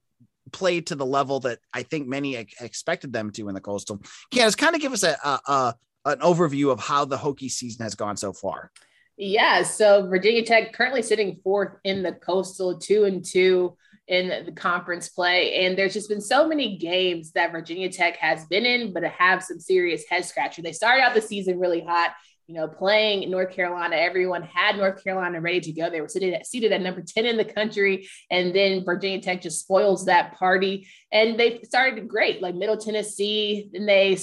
played 0.50 0.88
to 0.88 0.96
the 0.96 1.06
level 1.06 1.38
that 1.40 1.60
I 1.72 1.84
think 1.84 2.08
many 2.08 2.34
expected 2.34 3.12
them 3.12 3.30
to 3.32 3.48
in 3.48 3.54
the 3.54 3.60
Coastal. 3.60 4.02
Candace, 4.32 4.56
kind 4.56 4.74
of 4.74 4.80
give 4.80 4.92
us 4.92 5.04
a, 5.04 5.16
a, 5.24 5.40
a 5.46 5.74
an 6.04 6.18
overview 6.18 6.70
of 6.70 6.80
how 6.80 7.04
the 7.04 7.16
Hokie 7.16 7.50
season 7.50 7.82
has 7.84 7.94
gone 7.94 8.16
so 8.16 8.32
far. 8.32 8.70
Yeah, 9.16 9.62
so 9.62 10.06
Virginia 10.08 10.44
Tech 10.44 10.72
currently 10.72 11.02
sitting 11.02 11.40
fourth 11.44 11.76
in 11.84 12.02
the 12.02 12.12
Coastal, 12.12 12.78
two 12.78 13.04
and 13.04 13.24
two 13.24 13.76
in 14.08 14.44
the 14.44 14.52
conference 14.52 15.08
play. 15.08 15.64
And 15.64 15.78
there's 15.78 15.92
just 15.92 16.08
been 16.08 16.20
so 16.20 16.48
many 16.48 16.76
games 16.76 17.32
that 17.32 17.52
Virginia 17.52 17.90
Tech 17.90 18.16
has 18.16 18.44
been 18.46 18.66
in, 18.66 18.92
but 18.92 19.04
have 19.04 19.42
some 19.42 19.60
serious 19.60 20.04
head 20.08 20.24
scratcher. 20.24 20.62
They 20.62 20.72
started 20.72 21.02
out 21.02 21.14
the 21.14 21.22
season 21.22 21.58
really 21.58 21.82
hot 21.82 22.12
you 22.52 22.54
know, 22.54 22.68
playing 22.68 23.30
North 23.30 23.50
Carolina, 23.50 23.96
everyone 23.96 24.42
had 24.42 24.76
North 24.76 25.02
Carolina 25.02 25.40
ready 25.40 25.60
to 25.60 25.72
go. 25.72 25.88
They 25.88 26.00
were 26.00 26.08
seated 26.08 26.34
at, 26.34 26.46
seated 26.46 26.72
at 26.72 26.82
number 26.82 27.02
10 27.02 27.24
in 27.24 27.36
the 27.36 27.44
country. 27.44 28.08
And 28.30 28.54
then 28.54 28.84
Virginia 28.84 29.20
Tech 29.20 29.42
just 29.42 29.60
spoils 29.60 30.06
that 30.06 30.34
party. 30.34 30.88
And 31.12 31.38
they 31.38 31.62
started 31.62 32.08
great, 32.08 32.42
like 32.42 32.54
Middle 32.54 32.76
Tennessee. 32.76 33.70
and 33.72 33.88
they 33.88 34.16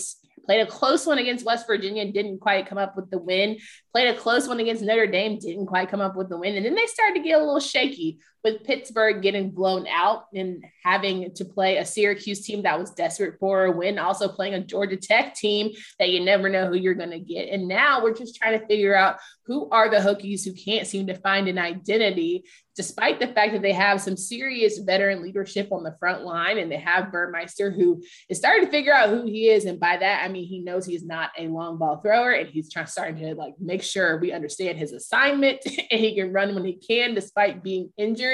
played 0.46 0.62
a 0.62 0.66
close 0.66 1.06
one 1.06 1.18
against 1.18 1.46
West 1.46 1.68
Virginia, 1.68 2.12
didn't 2.12 2.40
quite 2.40 2.68
come 2.68 2.78
up 2.78 2.96
with 2.96 3.10
the 3.10 3.18
win. 3.18 3.58
Played 3.92 4.16
a 4.16 4.18
close 4.18 4.48
one 4.48 4.60
against 4.60 4.84
Notre 4.84 5.08
Dame, 5.08 5.40
didn't 5.40 5.68
quite 5.68 5.90
come 5.90 6.02
up 6.02 6.16
with 6.16 6.30
the 6.30 6.38
win. 6.38 6.56
And 6.56 6.66
then 6.66 6.76
they 6.76 6.86
started 6.86 7.16
to 7.16 7.28
get 7.28 7.40
a 7.40 7.44
little 7.44 7.60
shaky 7.60 8.20
with 8.44 8.64
Pittsburgh 8.64 9.22
getting 9.22 9.52
blown 9.52 9.86
out 9.88 10.26
and 10.34 10.64
having 10.84 11.34
to 11.34 11.46
play 11.46 11.78
a 11.78 11.86
Syracuse 11.86 12.46
team 12.46 12.64
that 12.64 12.80
was 12.80 12.92
desperate 12.92 13.38
for 13.40 13.66
a 13.66 13.72
win, 13.72 14.00
also 14.00 14.30
playing 14.30 14.54
a 14.54 14.64
Georgia 14.64 14.98
Tech 14.98 15.36
team 15.36 15.72
that 16.00 16.10
you 16.10 16.24
never 16.24 16.50
know 16.50 16.68
who 16.68 16.76
you're 16.76 16.94
going 16.94 17.12
to 17.12 17.20
get. 17.20 17.50
And 17.50 17.68
now 17.68 18.02
we're 18.02 18.14
just 18.14 18.36
trying 18.36 18.58
to 18.58 18.66
figure 18.66 18.96
out 18.96 19.18
who 19.46 19.68
are 19.72 19.90
the 19.90 19.98
Hokies 19.98 20.46
who 20.46 20.54
can't 20.54 20.88
seem 20.88 21.08
to 21.08 21.16
find 21.16 21.48
an 21.48 21.58
identity, 21.58 22.46
despite 22.76 23.20
the 23.20 23.28
fact 23.28 23.52
that 23.52 23.62
they 23.62 23.74
have 23.74 24.00
some 24.00 24.16
serious 24.16 24.78
veteran 24.78 25.22
leadership 25.24 25.70
on 25.72 25.84
the 25.84 25.96
front 26.00 26.24
line 26.24 26.60
and 26.60 26.72
they 26.72 26.78
have 26.78 27.12
Burmeister 27.12 27.72
who 27.72 28.02
is 28.30 28.38
starting 28.38 28.66
to 28.66 28.72
figure 28.72 28.94
out 28.94 29.10
who 29.10 29.26
he 29.26 29.50
is. 29.50 29.66
And 29.66 29.80
by 29.80 29.98
that, 29.98 30.24
I 30.24 30.30
mean, 30.30 30.48
he 30.48 30.60
knows 30.60 30.86
he's 30.86 31.04
not 31.04 31.32
a 31.38 31.48
long 31.48 31.78
ball 31.78 31.98
thrower 31.98 32.32
and 32.32 32.48
he's 32.48 32.72
trying 32.72 32.86
starting 32.86 33.18
to 33.24 33.36
like 33.36 33.56
make 33.60 33.82
sure 33.82 34.20
we 34.20 34.32
understand 34.32 34.78
his 34.78 34.94
assignment 34.94 35.60
and 35.66 36.00
he 36.00 36.16
can 36.16 36.32
run 36.32 36.54
when 36.54 36.64
he 36.64 36.74
can, 36.74 37.16
despite 37.16 37.64
being 37.64 37.92
injured 37.98 38.29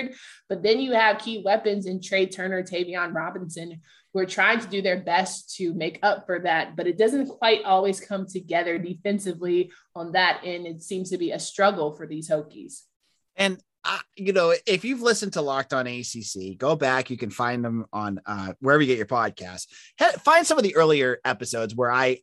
But 0.49 0.63
then 0.63 0.79
you 0.79 0.93
have 0.93 1.19
key 1.19 1.41
weapons 1.43 1.85
in 1.85 2.01
Trey 2.01 2.25
Turner, 2.25 2.63
Tayvion 2.63 3.13
Robinson, 3.13 3.81
who 4.13 4.19
are 4.19 4.25
trying 4.25 4.59
to 4.59 4.67
do 4.67 4.81
their 4.81 5.01
best 5.01 5.55
to 5.55 5.73
make 5.73 5.99
up 6.03 6.25
for 6.25 6.39
that. 6.39 6.75
But 6.75 6.87
it 6.87 6.97
doesn't 6.97 7.27
quite 7.27 7.63
always 7.63 7.99
come 7.99 8.25
together 8.25 8.77
defensively 8.77 9.71
on 9.95 10.13
that 10.13 10.41
end. 10.43 10.67
It 10.67 10.81
seems 10.81 11.09
to 11.09 11.17
be 11.17 11.31
a 11.31 11.39
struggle 11.39 11.91
for 11.91 12.07
these 12.07 12.29
Hokies. 12.29 12.81
And 13.35 13.59
uh, 13.85 13.99
you 14.15 14.33
know, 14.33 14.53
if 14.65 14.83
you've 14.83 15.01
listened 15.01 15.33
to 15.33 15.41
Locked 15.41 15.73
On 15.73 15.85
ACC, 15.85 16.57
go 16.57 16.75
back. 16.75 17.09
You 17.09 17.17
can 17.17 17.29
find 17.29 17.63
them 17.63 17.85
on 17.93 18.19
uh, 18.25 18.53
wherever 18.59 18.81
you 18.81 18.87
get 18.87 18.97
your 18.97 19.05
podcast. 19.05 19.67
Find 20.23 20.45
some 20.45 20.57
of 20.57 20.63
the 20.63 20.75
earlier 20.75 21.19
episodes 21.23 21.75
where 21.75 21.91
I 21.91 22.21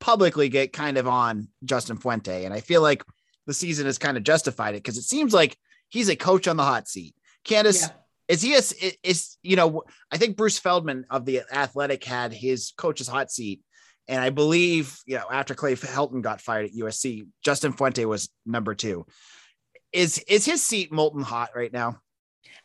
publicly 0.00 0.48
get 0.48 0.72
kind 0.72 0.96
of 0.96 1.06
on 1.06 1.48
Justin 1.64 1.98
Fuente, 1.98 2.44
and 2.44 2.54
I 2.54 2.60
feel 2.60 2.80
like 2.80 3.04
the 3.46 3.54
season 3.54 3.86
has 3.86 3.98
kind 3.98 4.16
of 4.16 4.22
justified 4.22 4.74
it 4.74 4.82
because 4.82 4.96
it 4.96 5.02
seems 5.02 5.34
like 5.34 5.56
he's 5.88 6.08
a 6.08 6.16
coach 6.16 6.48
on 6.48 6.56
the 6.56 6.62
hot 6.62 6.88
seat. 6.88 7.14
Candace, 7.44 7.82
yeah. 7.82 7.88
is 8.28 8.42
he 8.42 8.54
a, 8.54 8.92
is, 9.02 9.36
you 9.42 9.56
know, 9.56 9.84
I 10.10 10.18
think 10.18 10.36
Bruce 10.36 10.58
Feldman 10.58 11.06
of 11.10 11.24
the 11.24 11.42
Athletic 11.52 12.04
had 12.04 12.32
his 12.32 12.72
coach's 12.76 13.08
hot 13.08 13.30
seat. 13.30 13.60
And 14.08 14.20
I 14.20 14.30
believe, 14.30 14.98
you 15.04 15.16
know, 15.16 15.26
after 15.30 15.54
Clay 15.54 15.74
Helton 15.74 16.22
got 16.22 16.40
fired 16.40 16.66
at 16.66 16.74
USC, 16.74 17.26
Justin 17.42 17.72
Fuente 17.72 18.04
was 18.04 18.28
number 18.44 18.74
two. 18.74 19.06
Is 19.92 20.18
is 20.28 20.44
his 20.44 20.62
seat 20.62 20.92
molten 20.92 21.22
hot 21.22 21.50
right 21.56 21.72
now? 21.72 22.00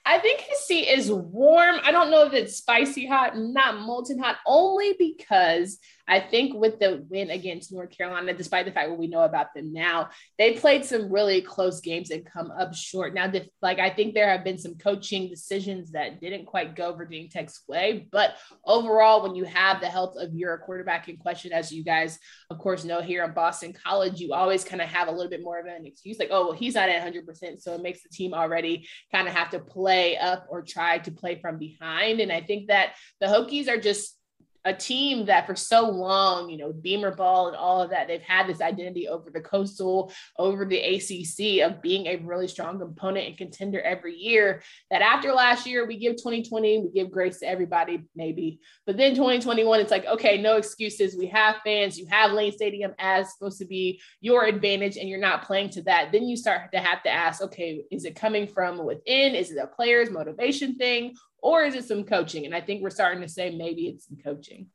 I 0.05 0.17
think 0.19 0.41
his 0.41 0.59
seat 0.59 0.87
is 0.87 1.11
warm. 1.11 1.79
I 1.83 1.91
don't 1.91 2.09
know 2.09 2.25
if 2.25 2.33
it's 2.33 2.57
spicy 2.57 3.07
hot, 3.07 3.37
not 3.37 3.79
molten 3.79 4.19
hot, 4.19 4.37
only 4.47 4.95
because 4.97 5.77
I 6.07 6.19
think 6.19 6.53
with 6.53 6.79
the 6.79 7.05
win 7.09 7.29
against 7.29 7.71
North 7.71 7.95
Carolina, 7.95 8.33
despite 8.33 8.65
the 8.65 8.71
fact 8.71 8.89
what 8.89 8.99
we 8.99 9.07
know 9.07 9.23
about 9.23 9.53
them 9.53 9.73
now, 9.73 10.09
they 10.37 10.53
played 10.53 10.85
some 10.85 11.11
really 11.11 11.41
close 11.41 11.81
games 11.81 12.11
and 12.11 12.25
come 12.25 12.51
up 12.51 12.73
short. 12.73 13.13
Now, 13.13 13.31
like 13.61 13.79
I 13.79 13.89
think 13.89 14.13
there 14.13 14.29
have 14.29 14.43
been 14.43 14.57
some 14.57 14.75
coaching 14.75 15.29
decisions 15.29 15.91
that 15.91 16.19
didn't 16.21 16.45
quite 16.45 16.75
go 16.75 16.93
Virginia 16.93 17.29
Tech's 17.29 17.63
way, 17.67 18.07
but 18.11 18.35
overall, 18.65 19.23
when 19.23 19.35
you 19.35 19.43
have 19.45 19.81
the 19.81 19.87
health 19.87 20.15
of 20.17 20.33
your 20.33 20.57
quarterback 20.59 21.09
in 21.09 21.17
question, 21.17 21.51
as 21.53 21.71
you 21.71 21.83
guys, 21.83 22.19
of 22.49 22.57
course, 22.57 22.83
know 22.83 23.01
here 23.01 23.23
in 23.23 23.33
Boston 23.33 23.73
College, 23.73 24.19
you 24.19 24.33
always 24.33 24.63
kind 24.63 24.81
of 24.81 24.87
have 24.89 25.07
a 25.07 25.11
little 25.11 25.29
bit 25.29 25.43
more 25.43 25.59
of 25.59 25.65
an 25.65 25.85
excuse, 25.85 26.19
like, 26.19 26.29
oh, 26.31 26.47
well, 26.47 26.53
he's 26.53 26.75
not 26.75 26.89
at 26.89 27.13
100%, 27.13 27.61
so 27.61 27.73
it 27.73 27.81
makes 27.81 28.03
the 28.03 28.09
team 28.09 28.33
already 28.33 28.87
kind 29.11 29.27
of 29.27 29.33
have 29.33 29.49
to 29.51 29.59
play 29.59 30.17
up 30.17 30.45
or 30.49 30.61
try 30.61 30.97
to 30.99 31.11
play 31.11 31.39
from 31.39 31.57
behind. 31.57 32.19
And 32.19 32.31
I 32.31 32.41
think 32.41 32.67
that 32.67 32.95
the 33.19 33.27
Hokies 33.27 33.67
are 33.67 33.79
just 33.79 34.17
a 34.65 34.73
team 34.73 35.25
that 35.25 35.47
for 35.47 35.55
so 35.55 35.89
long, 35.89 36.49
you 36.49 36.57
know, 36.57 36.71
Beamer 36.71 37.15
ball 37.15 37.47
and 37.47 37.55
all 37.55 37.81
of 37.81 37.89
that, 37.89 38.07
they've 38.07 38.21
had 38.21 38.47
this 38.47 38.61
identity 38.61 39.07
over 39.07 39.29
the 39.29 39.41
coastal, 39.41 40.11
over 40.37 40.65
the 40.65 40.77
ACC 40.77 41.67
of 41.67 41.81
being 41.81 42.07
a 42.07 42.17
really 42.17 42.47
strong 42.47 42.79
component 42.79 43.27
and 43.27 43.37
contender 43.37 43.81
every 43.81 44.15
year. 44.15 44.61
That 44.91 45.01
after 45.01 45.33
last 45.33 45.65
year, 45.65 45.87
we 45.87 45.97
give 45.97 46.13
2020, 46.13 46.79
we 46.79 46.91
give 46.91 47.11
grace 47.11 47.39
to 47.39 47.47
everybody, 47.47 48.03
maybe. 48.15 48.59
But 48.85 48.97
then 48.97 49.15
2021, 49.15 49.79
it's 49.79 49.91
like, 49.91 50.05
okay, 50.05 50.39
no 50.39 50.57
excuses. 50.57 51.17
We 51.17 51.27
have 51.27 51.57
fans, 51.63 51.97
you 51.97 52.05
have 52.09 52.31
Lane 52.31 52.51
Stadium 52.51 52.93
as 52.99 53.33
supposed 53.33 53.59
to 53.59 53.65
be 53.65 53.99
your 54.19 54.45
advantage, 54.45 54.97
and 54.97 55.09
you're 55.09 55.19
not 55.19 55.43
playing 55.43 55.69
to 55.71 55.81
that. 55.83 56.11
Then 56.11 56.23
you 56.23 56.37
start 56.37 56.71
to 56.73 56.79
have 56.79 57.01
to 57.03 57.09
ask, 57.09 57.41
okay, 57.41 57.83
is 57.91 58.05
it 58.05 58.15
coming 58.15 58.47
from 58.47 58.83
within? 58.85 59.35
Is 59.35 59.51
it 59.51 59.57
a 59.57 59.67
player's 59.67 60.11
motivation 60.11 60.75
thing? 60.75 61.15
Or 61.41 61.63
is 61.63 61.75
it 61.75 61.85
some 61.85 62.03
coaching? 62.03 62.45
And 62.45 62.55
I 62.55 62.61
think 62.61 62.81
we're 62.81 62.89
starting 62.89 63.21
to 63.21 63.29
say 63.29 63.55
maybe 63.55 63.83
it's 63.87 64.07
some 64.07 64.17
coaching. 64.23 64.67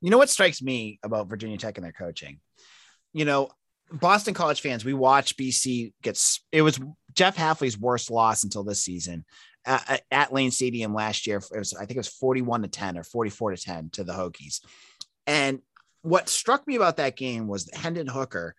You 0.00 0.10
know 0.10 0.18
what 0.18 0.30
strikes 0.30 0.62
me 0.62 0.98
about 1.02 1.28
Virginia 1.28 1.58
Tech 1.58 1.76
and 1.76 1.84
their 1.84 1.92
coaching? 1.92 2.40
You 3.12 3.24
know, 3.24 3.50
Boston 3.90 4.34
College 4.34 4.60
fans, 4.60 4.84
we 4.84 4.94
watch 4.94 5.36
BC 5.36 5.92
gets 6.02 6.44
it 6.52 6.62
was 6.62 6.78
Jeff 7.14 7.36
Hafley's 7.36 7.78
worst 7.78 8.10
loss 8.10 8.44
until 8.44 8.62
this 8.62 8.82
season 8.82 9.24
at, 9.64 10.02
at 10.10 10.32
Lane 10.32 10.50
Stadium 10.50 10.94
last 10.94 11.26
year. 11.26 11.38
It 11.38 11.58
was, 11.58 11.74
I 11.74 11.80
think 11.80 11.92
it 11.92 11.98
was 11.98 12.08
41 12.08 12.62
to 12.62 12.68
10 12.68 12.98
or 12.98 13.04
44 13.04 13.52
to 13.52 13.62
10 13.62 13.90
to 13.90 14.04
the 14.04 14.12
Hokies. 14.12 14.60
And 15.26 15.60
what 16.02 16.28
struck 16.28 16.66
me 16.66 16.76
about 16.76 16.98
that 16.98 17.16
game 17.16 17.48
was 17.48 17.70
Hendon 17.72 18.06
Hooker 18.06 18.54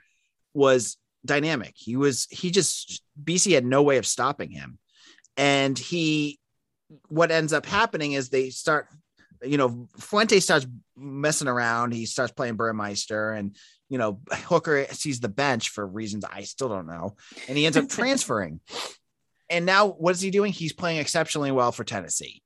was 0.54 0.98
dynamic. 1.26 1.74
He 1.76 1.96
was, 1.96 2.28
he 2.30 2.52
just, 2.52 3.02
BC 3.24 3.54
had 3.54 3.66
no 3.66 3.84
way 3.84 3.98
of 3.98 4.06
stopping 4.06 4.52
him. 4.52 4.78
And 5.38 5.78
he 5.78 6.39
what 7.08 7.32
ends 7.32 7.54
up 7.54 7.66
happening 7.66 8.14
is 8.14 8.30
they 8.30 8.50
start, 8.50 8.88
you 9.42 9.58
know, 9.58 9.88
Fuente 9.98 10.40
starts 10.40 10.68
messing 10.98 11.48
around. 11.48 11.94
He 11.94 12.06
starts 12.06 12.32
playing 12.32 12.56
Burmeister 12.56 13.32
and, 13.32 13.56
you 13.90 13.98
know, 13.98 14.20
Hooker 14.32 14.86
sees 14.92 15.20
the 15.20 15.30
bench 15.30 15.70
for 15.70 15.86
reasons 15.86 16.26
I 16.26 16.42
still 16.44 16.70
don't 16.70 16.88
know. 16.88 17.16
And 17.48 17.58
he 17.58 17.66
ends 17.66 17.78
up 17.78 17.90
transferring. 17.90 18.60
And 19.50 19.66
now 19.66 19.88
what 19.88 20.12
is 20.12 20.22
he 20.22 20.30
doing? 20.30 20.52
He's 20.52 20.74
playing 20.74 21.00
exceptionally 21.00 21.52
well 21.52 21.72
for 21.72 21.84
Tennessee. 21.84 22.42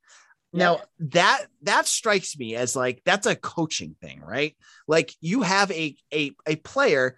Now 0.55 0.81
that 0.99 1.45
that 1.63 1.87
strikes 1.87 2.37
me 2.37 2.55
as 2.55 2.75
like 2.75 3.01
that's 3.05 3.25
a 3.25 3.35
coaching 3.35 3.95
thing, 3.99 4.21
right? 4.21 4.55
Like 4.87 5.11
you 5.19 5.41
have 5.41 5.71
a 5.71 5.95
a 6.13 6.31
a 6.45 6.57
player 6.57 7.17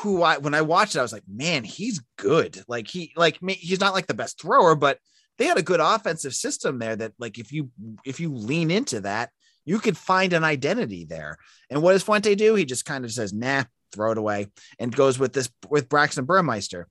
who 0.00 0.22
I 0.22 0.38
when 0.38 0.54
I 0.54 0.62
watched 0.62 0.96
it, 0.96 0.98
I 0.98 1.02
was 1.02 1.12
like, 1.12 1.22
man, 1.28 1.62
he's 1.62 2.02
good. 2.16 2.62
Like 2.66 2.88
he 2.88 3.12
like 3.16 3.38
he's 3.46 3.80
not 3.80 3.94
like 3.94 4.08
the 4.08 4.14
best 4.14 4.40
thrower, 4.40 4.74
but 4.74 4.98
they 5.38 5.46
had 5.46 5.58
a 5.58 5.62
good 5.62 5.80
offensive 5.80 6.34
system 6.34 6.78
there 6.78 6.96
that 6.96 7.12
like 7.18 7.38
if 7.38 7.52
you 7.52 7.70
if 8.04 8.20
you 8.20 8.34
lean 8.34 8.70
into 8.70 9.00
that 9.00 9.30
you 9.64 9.78
could 9.78 9.96
find 9.96 10.32
an 10.32 10.44
identity 10.44 11.04
there. 11.04 11.38
And 11.70 11.82
what 11.82 11.92
does 11.92 12.02
fuente 12.02 12.34
do? 12.34 12.54
He 12.54 12.64
just 12.64 12.84
kind 12.84 13.04
of 13.04 13.12
says 13.12 13.32
nah 13.32 13.64
throw 13.92 14.12
it 14.12 14.18
away 14.18 14.48
and 14.78 14.94
goes 14.94 15.18
with 15.18 15.32
this 15.32 15.48
with 15.68 15.88
braxton 15.88 16.24
burmeister. 16.24 16.88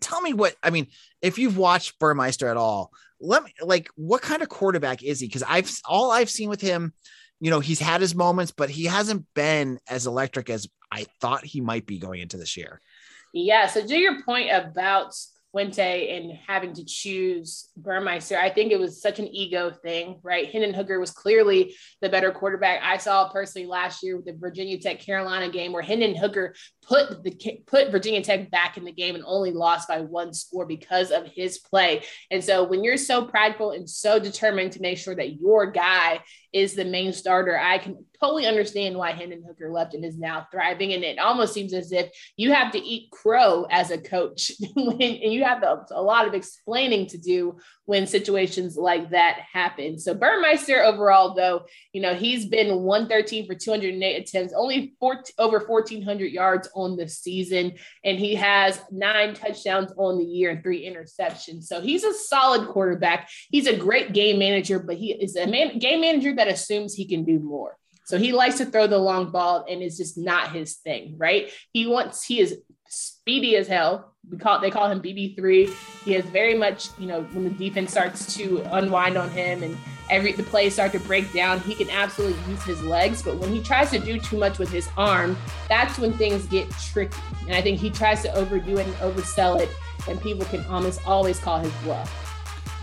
Tell 0.00 0.20
me 0.20 0.34
what 0.34 0.54
i 0.62 0.68
mean 0.68 0.88
if 1.22 1.38
you've 1.38 1.56
watched 1.56 1.98
burmeister 1.98 2.48
at 2.48 2.58
all 2.58 2.90
let 3.18 3.42
me 3.42 3.52
like 3.62 3.88
what 3.96 4.20
kind 4.20 4.42
of 4.42 4.48
quarterback 4.50 5.02
is 5.02 5.20
he? 5.20 5.26
Because 5.26 5.42
i've 5.42 5.70
all 5.86 6.10
i've 6.10 6.28
seen 6.28 6.50
with 6.50 6.60
him 6.60 6.92
you 7.40 7.50
know 7.50 7.60
he's 7.60 7.80
had 7.80 8.02
his 8.02 8.14
moments 8.14 8.52
but 8.54 8.68
he 8.68 8.84
hasn't 8.84 9.24
been 9.34 9.78
as 9.88 10.06
electric 10.06 10.50
as 10.50 10.68
i 10.92 11.06
thought 11.22 11.46
he 11.46 11.62
might 11.62 11.86
be 11.86 11.98
going 11.98 12.20
into 12.20 12.36
this 12.36 12.58
year. 12.58 12.80
Yeah 13.32 13.68
so 13.68 13.86
to 13.86 13.96
your 13.96 14.22
point 14.22 14.50
about 14.52 15.14
Fuente 15.56 16.14
and 16.14 16.38
having 16.46 16.74
to 16.74 16.84
choose 16.84 17.70
Burmeister, 17.78 18.36
I 18.36 18.50
think 18.50 18.72
it 18.72 18.78
was 18.78 19.00
such 19.00 19.18
an 19.18 19.26
ego 19.34 19.70
thing, 19.70 20.20
right? 20.22 20.50
Hendon 20.50 20.74
Hooker 20.74 21.00
was 21.00 21.12
clearly 21.12 21.74
the 22.02 22.10
better 22.10 22.30
quarterback. 22.30 22.80
I 22.82 22.98
saw 22.98 23.30
personally 23.30 23.66
last 23.66 24.02
year 24.02 24.16
with 24.16 24.26
the 24.26 24.34
Virginia 24.34 24.78
Tech 24.78 25.00
Carolina 25.00 25.48
game 25.48 25.72
where 25.72 25.82
Hendon 25.82 26.14
Hooker 26.14 26.54
put 26.86 27.22
the 27.22 27.60
put 27.66 27.90
Virginia 27.90 28.22
Tech 28.22 28.50
back 28.50 28.76
in 28.76 28.84
the 28.84 28.92
game 28.92 29.14
and 29.14 29.24
only 29.26 29.52
lost 29.52 29.88
by 29.88 30.00
one 30.00 30.32
score 30.32 30.66
because 30.66 31.10
of 31.10 31.26
his 31.26 31.58
play. 31.58 32.02
And 32.30 32.42
so 32.42 32.64
when 32.64 32.84
you're 32.84 32.96
so 32.96 33.24
prideful 33.24 33.72
and 33.72 33.88
so 33.88 34.18
determined 34.18 34.72
to 34.72 34.80
make 34.80 34.98
sure 34.98 35.14
that 35.14 35.40
your 35.40 35.66
guy 35.70 36.20
is 36.52 36.74
the 36.74 36.84
main 36.84 37.12
starter, 37.12 37.58
I 37.58 37.78
can 37.78 38.04
totally 38.20 38.46
understand 38.46 38.96
why 38.96 39.12
Hendon 39.12 39.44
Hooker 39.46 39.70
left 39.70 39.94
and 39.94 40.04
is 40.04 40.18
now 40.18 40.46
thriving. 40.50 40.92
And 40.92 41.04
it 41.04 41.18
almost 41.18 41.52
seems 41.52 41.72
as 41.74 41.92
if 41.92 42.10
you 42.36 42.52
have 42.52 42.72
to 42.72 42.78
eat 42.78 43.10
crow 43.10 43.66
as 43.70 43.90
a 43.90 43.98
coach, 43.98 44.52
and 44.76 45.32
you 45.32 45.44
have 45.44 45.62
a 45.62 46.02
lot 46.02 46.26
of 46.26 46.34
explaining 46.34 47.06
to 47.08 47.18
do 47.18 47.58
when 47.84 48.06
situations 48.06 48.76
like 48.76 49.10
that 49.10 49.40
happen. 49.52 49.98
So 49.98 50.14
Burmeister 50.14 50.82
overall, 50.82 51.34
though, 51.34 51.66
you 51.92 52.00
know, 52.00 52.14
he's 52.14 52.46
been 52.46 52.82
113 52.82 53.46
for 53.46 53.54
208 53.54 54.16
attempts, 54.16 54.54
only 54.56 54.94
14, 54.98 55.34
over 55.38 55.58
1,400 55.58 56.26
yards 56.26 56.68
on 56.76 56.96
the 56.96 57.08
season, 57.08 57.72
and 58.04 58.18
he 58.18 58.36
has 58.36 58.80
nine 58.92 59.34
touchdowns 59.34 59.92
on 59.96 60.18
the 60.18 60.24
year 60.24 60.50
and 60.50 60.62
three 60.62 60.86
interceptions. 60.86 61.64
So 61.64 61.80
he's 61.80 62.04
a 62.04 62.14
solid 62.14 62.68
quarterback. 62.68 63.28
He's 63.50 63.66
a 63.66 63.76
great 63.76 64.12
game 64.12 64.38
manager, 64.38 64.78
but 64.78 64.96
he 64.96 65.12
is 65.12 65.34
a 65.34 65.46
man, 65.46 65.78
game 65.78 66.02
manager 66.02 66.34
that 66.36 66.48
assumes 66.48 66.94
he 66.94 67.08
can 67.08 67.24
do 67.24 67.40
more. 67.40 67.76
So 68.04 68.18
he 68.18 68.30
likes 68.32 68.58
to 68.58 68.66
throw 68.66 68.86
the 68.86 68.98
long 68.98 69.32
ball 69.32 69.66
and 69.68 69.82
it's 69.82 69.96
just 69.96 70.16
not 70.16 70.52
his 70.52 70.76
thing, 70.76 71.16
right? 71.18 71.50
He 71.72 71.88
wants, 71.88 72.24
he 72.24 72.38
is 72.38 72.60
speedy 72.88 73.56
as 73.56 73.66
hell. 73.66 74.14
We 74.30 74.38
call 74.38 74.60
they 74.60 74.70
call 74.70 74.88
him 74.88 75.00
BB3. 75.00 75.74
He 76.04 76.14
is 76.14 76.24
very 76.26 76.54
much, 76.54 76.88
you 76.98 77.06
know, 77.06 77.22
when 77.32 77.44
the 77.44 77.50
defense 77.50 77.90
starts 77.90 78.36
to 78.36 78.62
unwind 78.76 79.16
on 79.16 79.30
him 79.30 79.64
and 79.64 79.76
every 80.10 80.32
the 80.32 80.42
plays 80.42 80.74
start 80.74 80.92
to 80.92 81.00
break 81.00 81.32
down, 81.32 81.60
he 81.60 81.74
can 81.74 81.90
absolutely 81.90 82.38
use 82.50 82.62
his 82.62 82.82
legs. 82.82 83.22
But 83.22 83.36
when 83.36 83.52
he 83.52 83.62
tries 83.62 83.90
to 83.90 83.98
do 83.98 84.18
too 84.18 84.38
much 84.38 84.58
with 84.58 84.70
his 84.70 84.88
arm, 84.96 85.36
that's 85.68 85.98
when 85.98 86.12
things 86.12 86.46
get 86.46 86.70
tricky. 86.70 87.18
And 87.46 87.54
I 87.54 87.62
think 87.62 87.78
he 87.78 87.90
tries 87.90 88.22
to 88.22 88.34
overdo 88.34 88.78
it 88.78 88.86
and 88.86 88.94
oversell 88.96 89.60
it, 89.60 89.70
and 90.08 90.20
people 90.20 90.44
can 90.46 90.64
almost 90.66 91.06
always 91.06 91.38
call 91.38 91.58
his 91.58 91.72
bluff. 91.84 92.25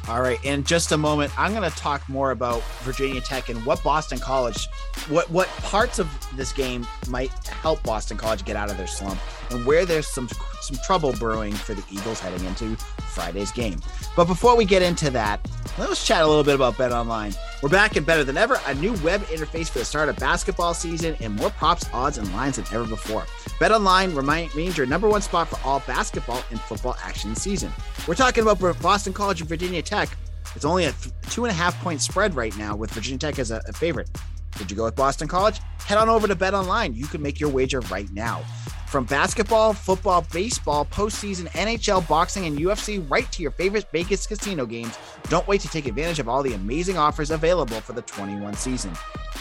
All 0.10 0.22
right, 0.22 0.44
in 0.44 0.66
just 0.66 0.92
a 0.92 0.98
moment, 0.98 1.32
I'm 1.39 1.54
going 1.54 1.70
to 1.70 1.76
talk 1.78 2.08
more 2.10 2.32
about 2.32 2.62
Virginia 2.82 3.22
Tech 3.22 3.48
and 3.48 3.66
what 3.66 3.82
Boston 3.84 4.20
College, 4.20 4.68
what 5.08 5.30
what 5.32 5.48
parts 5.48 5.98
of 5.98 6.10
this 6.36 6.52
game 6.52 6.86
might 7.08 7.32
help 7.48 7.82
Boston 7.84 8.18
College 8.18 8.44
get 8.44 8.58
out 8.58 8.70
of 8.70 8.78
their 8.78 8.88
slump, 8.88 9.18
and 9.50 9.66
where 9.66 9.86
there's 9.86 10.08
some 10.08 10.28
some 10.62 10.78
trouble 10.86 11.13
brewing 11.13 11.54
for 11.54 11.74
the 11.74 11.84
Eagles 11.89 12.20
heading 12.20 12.46
into 12.46 12.76
Friday's 13.13 13.52
game. 13.54 13.80
But 14.13 14.26
before 14.26 14.58
we 14.58 14.66
get 14.66 14.82
into 14.82 15.10
that, 15.12 15.39
let's 15.78 16.06
chat 16.06 16.22
a 16.22 16.28
little 16.28 16.44
bit 16.44 16.56
about 16.56 16.78
Bet 16.78 16.92
Online. 16.92 17.34
We're 17.63 17.69
back 17.69 17.95
and 17.95 18.06
better 18.06 18.26
than 18.26 18.36
ever, 18.36 18.60
a 18.67 18.73
new 18.73 18.91
web 18.95 19.21
interface 19.28 19.69
for 19.69 19.80
the 19.80 19.86
start 19.86 20.10
of 20.10 20.17
basketball 20.17 20.73
season, 20.73 21.15
and 21.21 21.34
more 21.34 21.49
props, 21.49 21.86
odds, 21.93 22.17
and 22.17 22.30
lines 22.34 22.58
than 22.58 22.65
ever 22.73 22.86
before. 22.86 23.26
Bet 23.58 23.71
Online 23.71 24.13
remains 24.13 24.78
your 24.78 24.86
number 24.86 25.08
one 25.08 25.21
spot 25.21 25.47
for 25.47 25.58
all 25.65 25.80
basketball 25.88 26.43
and 26.52 26.60
football 26.60 26.97
action 27.02 27.38
season. 27.38 27.71
We're 28.06 28.15
talking 28.15 28.45
about 28.45 28.82
Boston 28.82 29.13
College 29.13 29.39
and 29.39 29.47
Virginia 29.47 29.82
Tech. 29.82 30.10
It's 30.58 30.65
only 30.65 30.84
a 30.84 30.93
two 31.30 31.45
and 31.45 31.52
a 31.52 31.54
half 31.54 31.82
point 31.82 32.02
spread 32.02 32.36
right 32.36 32.54
now 32.58 32.76
with 32.76 32.91
Virginia 32.91 33.17
Tech 33.17 33.39
as 33.39 33.49
a, 33.49 33.62
a 33.65 33.71
favorite. 33.71 34.10
Did 34.58 34.69
you 34.69 34.76
go 34.76 34.84
with 34.84 34.97
Boston 34.97 35.30
College? 35.30 35.62
Head 35.86 35.97
on 35.97 36.10
over 36.10 36.28
to 36.28 36.36
Bet 36.36 36.54
Online. 36.54 36.93
You 36.93 37.06
can 37.06 37.21
make 37.21 37.39
your 37.39 37.49
wager 37.49 37.80
right 37.80 38.12
now. 38.12 38.43
From 38.93 39.06
basketball, 39.06 39.73
football, 39.73 40.23
baseball, 40.32 40.86
postseason, 40.86 41.49
NHL, 41.53 42.08
boxing, 42.08 42.45
and 42.45 42.60
UFC, 42.60 43.03
right 43.10 43.29
to 43.32 43.41
your 43.41 43.49
favorite 43.49 43.88
Vegas 43.91 44.27
casino 44.27 44.67
games, 44.67 44.99
don't 45.29 45.47
wait 45.47 45.62
to 45.62 45.67
take 45.67 45.88
advantage 45.88 46.19
of 46.19 46.29
all 46.29 46.43
the 46.43 46.53
amazing 46.53 46.95
offers 46.95 47.32
available 47.32 47.82
for 47.82 47.93
the 47.93 48.03
21 48.03 48.53
season. 48.53 48.93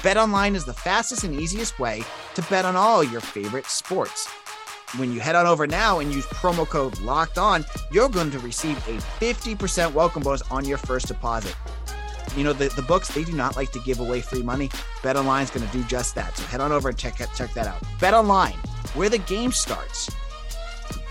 Bet 0.03 0.17
online 0.17 0.55
is 0.55 0.65
the 0.65 0.73
fastest 0.73 1.25
and 1.25 1.39
easiest 1.39 1.79
way 1.79 2.03
to 2.35 2.41
bet 2.45 2.65
on 2.65 2.77
all 2.77 3.05
your 3.05 3.21
favorite 3.21 3.67
sports. 3.67 4.27
When 4.97 5.13
you 5.13 5.21
head 5.21 5.35
on 5.35 5.47
over 5.47 5.67
now 5.67 5.99
and 5.99 6.11
use 6.11 6.25
promo 6.29 6.67
code 6.67 6.99
LOCKED 7.01 7.37
ON, 7.37 7.65
you're 7.91 8.09
going 8.09 8.31
to 8.31 8.39
receive 8.39 8.79
a 8.89 8.97
50% 9.23 9.93
welcome 9.93 10.23
bonus 10.23 10.41
on 10.51 10.65
your 10.65 10.79
first 10.79 11.09
deposit. 11.09 11.55
You 12.39 12.45
know, 12.45 12.55
the, 12.55 12.69
the 12.69 12.81
books, 12.81 13.09
they 13.15 13.23
do 13.23 13.35
not 13.35 13.57
like 13.57 13.71
to 13.73 13.81
give 13.81 14.01
away 14.01 14.23
free 14.23 14.43
money. 14.43 14.71
Bet 15.03 15.19
Online 15.19 15.43
is 15.43 15.51
going 15.51 15.69
to 15.69 15.73
do 15.77 15.85
just 15.85 16.15
that. 16.15 16.39
So 16.39 16.45
head 16.45 16.63
on 16.63 16.73
over 16.73 16.89
and 16.89 16.97
check, 16.97 17.17
check 17.17 17.53
that 17.53 17.67
out. 17.67 17.83
Bet 18.01 18.15
Online 18.15 18.57
where 18.95 19.09
the 19.09 19.19
game 19.19 19.53
starts. 19.53 20.11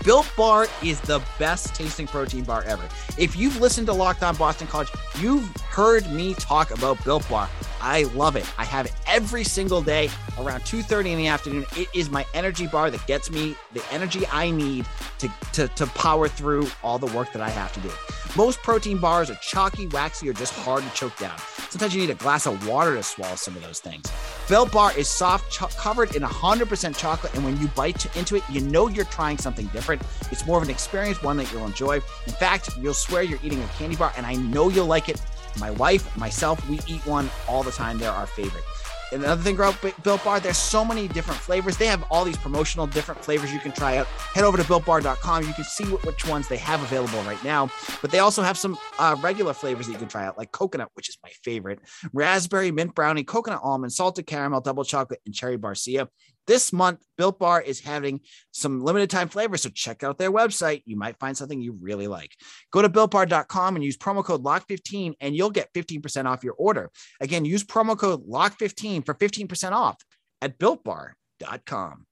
Built 0.04 0.30
Bar 0.36 0.66
is 0.82 1.00
the 1.00 1.22
best 1.38 1.74
tasting 1.74 2.08
protein 2.08 2.42
bar 2.42 2.64
ever. 2.64 2.82
If 3.18 3.36
you've 3.36 3.60
listened 3.60 3.86
to 3.86 3.92
Locked 3.92 4.24
On 4.24 4.34
Boston 4.34 4.66
College, 4.66 4.88
you've 5.20 5.48
heard 5.68 6.10
me 6.10 6.34
talk 6.34 6.72
about 6.72 7.02
Built 7.04 7.28
Bar. 7.28 7.48
I 7.80 8.04
love 8.14 8.34
it. 8.34 8.44
I 8.58 8.64
have 8.64 8.86
it 8.86 8.92
every 9.06 9.44
single 9.44 9.80
day 9.80 10.08
around 10.38 10.62
2:30 10.62 11.12
in 11.12 11.18
the 11.18 11.28
afternoon. 11.28 11.66
It 11.76 11.88
is 11.94 12.10
my 12.10 12.24
energy 12.34 12.66
bar 12.66 12.90
that 12.90 13.06
gets 13.06 13.30
me 13.30 13.56
the 13.72 13.82
energy 13.92 14.24
I 14.32 14.50
need 14.50 14.86
to, 15.18 15.32
to, 15.52 15.68
to 15.68 15.86
power 15.88 16.28
through 16.28 16.68
all 16.82 16.98
the 16.98 17.06
work 17.16 17.32
that 17.32 17.42
I 17.42 17.50
have 17.50 17.72
to 17.74 17.80
do. 17.80 17.90
Most 18.36 18.60
protein 18.62 18.98
bars 18.98 19.30
are 19.30 19.36
chalky, 19.36 19.86
waxy, 19.88 20.28
or 20.28 20.32
just 20.32 20.54
hard 20.54 20.82
to 20.82 20.90
choke 20.90 21.16
down. 21.18 21.38
Sometimes 21.72 21.94
you 21.94 22.02
need 22.02 22.10
a 22.10 22.14
glass 22.14 22.46
of 22.46 22.68
water 22.68 22.94
to 22.96 23.02
swallow 23.02 23.34
some 23.34 23.56
of 23.56 23.62
those 23.62 23.80
things. 23.80 24.04
Built 24.46 24.72
Bar 24.72 24.92
is 24.94 25.08
soft, 25.08 25.50
ch- 25.50 25.74
covered 25.78 26.14
in 26.14 26.20
100% 26.20 26.98
chocolate, 26.98 27.32
and 27.32 27.42
when 27.42 27.58
you 27.62 27.68
bite 27.68 28.14
into 28.14 28.36
it, 28.36 28.42
you 28.50 28.60
know 28.60 28.88
you're 28.88 29.06
trying 29.06 29.38
something 29.38 29.64
different. 29.68 30.02
It's 30.30 30.46
more 30.46 30.58
of 30.58 30.64
an 30.64 30.68
experience, 30.68 31.22
one 31.22 31.38
that 31.38 31.50
you'll 31.50 31.64
enjoy. 31.64 31.94
In 32.26 32.32
fact, 32.34 32.76
you'll 32.78 32.92
swear 32.92 33.22
you're 33.22 33.38
eating 33.42 33.62
a 33.62 33.66
candy 33.78 33.96
bar, 33.96 34.12
and 34.18 34.26
I 34.26 34.34
know 34.34 34.68
you'll 34.68 34.84
like 34.84 35.08
it. 35.08 35.18
My 35.58 35.70
wife, 35.70 36.14
myself, 36.14 36.62
we 36.68 36.78
eat 36.86 37.06
one 37.06 37.30
all 37.48 37.62
the 37.62 37.72
time. 37.72 37.96
They're 37.96 38.10
our 38.10 38.26
favorite. 38.26 38.64
Another 39.12 39.42
thing 39.42 39.54
about 39.54 39.76
Built 40.02 40.24
Bar, 40.24 40.40
there's 40.40 40.58
so 40.58 40.84
many 40.84 41.08
different 41.08 41.40
flavors. 41.40 41.76
They 41.76 41.86
have 41.86 42.04
all 42.10 42.24
these 42.24 42.36
promotional 42.36 42.86
different 42.86 43.24
flavors 43.24 43.52
you 43.52 43.60
can 43.60 43.72
try 43.72 43.96
out. 43.98 44.06
Head 44.06 44.44
over 44.44 44.56
to 44.56 44.64
builtbar.com. 44.64 45.46
You 45.46 45.52
can 45.52 45.64
see 45.64 45.84
which 45.84 46.26
ones 46.26 46.48
they 46.48 46.56
have 46.56 46.82
available 46.82 47.20
right 47.22 47.42
now. 47.44 47.70
But 48.00 48.10
they 48.10 48.18
also 48.18 48.42
have 48.42 48.58
some 48.58 48.78
uh, 48.98 49.16
regular 49.20 49.52
flavors 49.52 49.86
that 49.86 49.92
you 49.92 49.98
can 49.98 50.08
try 50.08 50.26
out, 50.26 50.38
like 50.38 50.52
coconut, 50.52 50.90
which 50.94 51.08
is 51.08 51.18
my 51.22 51.30
favorite, 51.44 51.80
raspberry, 52.12 52.70
mint 52.70 52.94
brownie, 52.94 53.24
coconut 53.24 53.60
almond, 53.62 53.92
salted 53.92 54.26
caramel, 54.26 54.60
double 54.60 54.84
chocolate, 54.84 55.20
and 55.26 55.34
cherry 55.34 55.58
barcia. 55.58 56.08
This 56.46 56.72
month, 56.72 57.00
Built 57.16 57.38
Bar 57.38 57.62
is 57.62 57.80
having 57.80 58.20
some 58.50 58.82
limited 58.82 59.10
time 59.10 59.28
flavors, 59.28 59.62
so 59.62 59.68
check 59.68 60.02
out 60.02 60.18
their 60.18 60.32
website. 60.32 60.82
You 60.86 60.96
might 60.96 61.18
find 61.18 61.36
something 61.36 61.60
you 61.60 61.76
really 61.80 62.08
like. 62.08 62.32
Go 62.72 62.82
to 62.82 62.88
builtbar.com 62.88 63.76
and 63.76 63.84
use 63.84 63.96
promo 63.96 64.24
code 64.24 64.42
LOCK15 64.42 65.14
and 65.20 65.36
you'll 65.36 65.50
get 65.50 65.72
15% 65.72 66.26
off 66.26 66.42
your 66.42 66.54
order. 66.54 66.90
Again, 67.20 67.44
use 67.44 67.64
promo 67.64 67.96
code 67.96 68.26
LOCK15 68.28 69.06
for 69.06 69.14
15% 69.14 69.72
off 69.72 69.96
at 70.40 70.58
builtbar.com. 70.58 72.06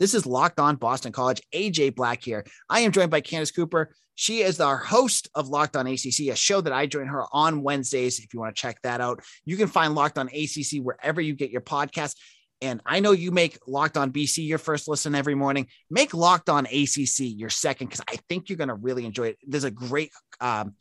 This 0.00 0.14
is 0.14 0.26
Locked 0.26 0.60
On 0.60 0.76
Boston 0.76 1.12
College. 1.12 1.42
AJ 1.52 1.94
Black 1.96 2.22
here. 2.22 2.44
I 2.68 2.80
am 2.80 2.92
joined 2.92 3.10
by 3.10 3.20
Candace 3.20 3.50
Cooper. 3.50 3.94
She 4.14 4.40
is 4.40 4.60
our 4.60 4.76
host 4.76 5.28
of 5.34 5.48
Locked 5.48 5.76
On 5.76 5.86
ACC, 5.86 6.28
a 6.30 6.36
show 6.36 6.60
that 6.60 6.72
I 6.72 6.86
join 6.86 7.06
her 7.06 7.24
on 7.32 7.62
Wednesdays. 7.62 8.18
If 8.18 8.34
you 8.34 8.40
want 8.40 8.54
to 8.54 8.60
check 8.60 8.80
that 8.82 9.00
out, 9.00 9.22
you 9.44 9.56
can 9.56 9.68
find 9.68 9.94
Locked 9.94 10.18
On 10.18 10.28
ACC 10.28 10.80
wherever 10.82 11.20
you 11.20 11.34
get 11.34 11.50
your 11.50 11.60
podcast. 11.60 12.16
And 12.60 12.80
I 12.84 13.00
know 13.00 13.12
you 13.12 13.30
make 13.30 13.58
Locked 13.66 13.96
On 13.96 14.12
BC 14.12 14.46
your 14.46 14.58
first 14.58 14.88
listen 14.88 15.14
every 15.14 15.34
morning. 15.34 15.68
Make 15.90 16.14
Locked 16.14 16.48
On 16.48 16.66
ACC 16.66 17.20
your 17.20 17.50
second 17.50 17.88
because 17.88 18.02
I 18.08 18.16
think 18.28 18.48
you're 18.48 18.58
going 18.58 18.68
to 18.68 18.74
really 18.74 19.04
enjoy 19.04 19.28
it. 19.28 19.38
There's 19.46 19.64
a 19.64 19.70
great, 19.70 20.10
um, 20.40 20.74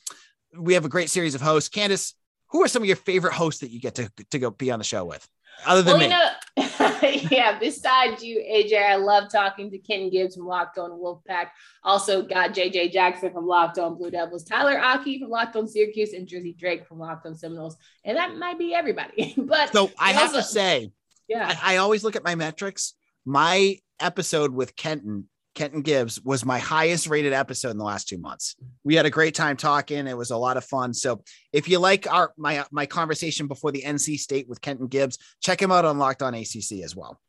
we 0.57 0.73
have 0.73 0.85
a 0.85 0.89
great 0.89 1.09
series 1.09 1.35
of 1.35 1.41
hosts. 1.41 1.69
Candace, 1.69 2.15
who 2.51 2.63
are 2.63 2.67
some 2.67 2.81
of 2.81 2.87
your 2.87 2.95
favorite 2.95 3.33
hosts 3.33 3.61
that 3.61 3.69
you 3.69 3.79
get 3.79 3.95
to, 3.95 4.11
to 4.31 4.39
go 4.39 4.49
be 4.49 4.71
on 4.71 4.79
the 4.79 4.85
show 4.85 5.05
with? 5.05 5.27
Other 5.65 5.81
than 5.81 5.97
well, 5.97 6.09
me. 6.09 6.09
Know, 6.09 6.99
yeah, 7.31 7.57
besides 7.59 8.23
you, 8.23 8.39
AJ, 8.39 8.89
I 8.89 8.95
love 8.95 9.31
talking 9.31 9.71
to 9.71 9.77
Ken 9.77 10.09
Gibbs 10.09 10.35
from 10.35 10.45
Locked 10.45 10.77
On 10.77 10.91
Wolfpack. 10.91 11.47
Also 11.83 12.21
got 12.21 12.53
JJ 12.53 12.91
Jackson 12.91 13.31
from 13.31 13.47
Locked 13.47 13.79
On 13.79 13.97
Blue 13.97 14.11
Devils, 14.11 14.43
Tyler 14.43 14.79
Aki 14.79 15.19
from 15.19 15.29
Locked 15.29 15.55
On 15.55 15.67
Syracuse, 15.67 16.13
and 16.13 16.27
Jersey 16.27 16.55
Drake 16.57 16.87
from 16.87 16.99
Locked 16.99 17.25
On 17.25 17.35
Seminoles. 17.35 17.77
And 18.03 18.17
that 18.17 18.35
might 18.35 18.59
be 18.59 18.73
everybody. 18.73 19.33
but 19.37 19.71
so 19.73 19.89
I 19.99 20.11
have 20.11 20.35
also, 20.35 20.37
to 20.37 20.43
say, 20.43 20.91
yeah. 21.27 21.57
I, 21.61 21.75
I 21.75 21.77
always 21.77 22.03
look 22.03 22.15
at 22.15 22.23
my 22.23 22.35
metrics. 22.35 22.93
My 23.25 23.77
episode 23.99 24.53
with 24.53 24.75
Kenton 24.75 25.27
Kenton 25.57 25.81
Gibbs 25.81 26.21
was 26.21 26.45
my 26.45 26.59
highest 26.59 27.07
rated 27.07 27.33
episode 27.33 27.71
in 27.71 27.79
the 27.79 27.83
last 27.83 28.07
two 28.07 28.19
months. 28.19 28.55
We 28.83 28.93
had 28.93 29.07
a 29.07 29.09
great 29.09 29.33
time 29.33 29.57
talking. 29.57 30.05
It 30.05 30.15
was 30.15 30.29
a 30.29 30.37
lot 30.37 30.55
of 30.55 30.63
fun. 30.63 30.93
So 30.93 31.23
if 31.51 31.67
you 31.67 31.79
like 31.79 32.09
our 32.11 32.31
my 32.37 32.63
my 32.71 32.85
conversation 32.85 33.47
before 33.47 33.71
the 33.71 33.81
NC 33.81 34.19
State 34.19 34.47
with 34.47 34.61
Kenton 34.61 34.85
Gibbs, 34.85 35.17
check 35.41 35.59
him 35.59 35.71
out 35.71 35.83
on 35.83 35.97
Locked 35.97 36.21
On 36.21 36.35
ACC 36.35 36.83
as 36.83 36.95
well. 36.95 37.19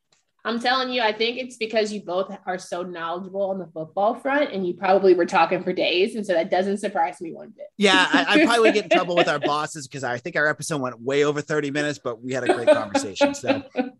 I'm 0.45 0.59
telling 0.59 0.89
you, 0.89 1.01
I 1.01 1.11
think 1.11 1.37
it's 1.37 1.57
because 1.57 1.91
you 1.91 2.01
both 2.01 2.35
are 2.45 2.57
so 2.57 2.81
knowledgeable 2.81 3.49
on 3.49 3.59
the 3.59 3.67
football 3.67 4.15
front, 4.15 4.51
and 4.53 4.65
you 4.65 4.73
probably 4.73 5.13
were 5.13 5.25
talking 5.25 5.63
for 5.63 5.73
days, 5.73 6.15
and 6.15 6.25
so 6.25 6.33
that 6.33 6.49
doesn't 6.49 6.77
surprise 6.77 7.19
me 7.19 7.33
one 7.33 7.49
bit. 7.55 7.67
Yeah, 7.77 8.07
I, 8.11 8.41
I 8.41 8.45
probably 8.45 8.71
get 8.71 8.85
in 8.85 8.89
trouble 8.89 9.15
with 9.15 9.27
our 9.27 9.39
bosses 9.39 9.87
because 9.87 10.03
I 10.03 10.17
think 10.17 10.37
our 10.37 10.47
episode 10.47 10.81
went 10.81 11.01
way 11.01 11.25
over 11.25 11.41
30 11.41 11.71
minutes, 11.71 11.99
but 12.01 12.21
we 12.23 12.33
had 12.33 12.49
a 12.49 12.53
great 12.53 12.69
conversation. 12.69 13.33
So 13.33 13.63
um, 13.75 13.93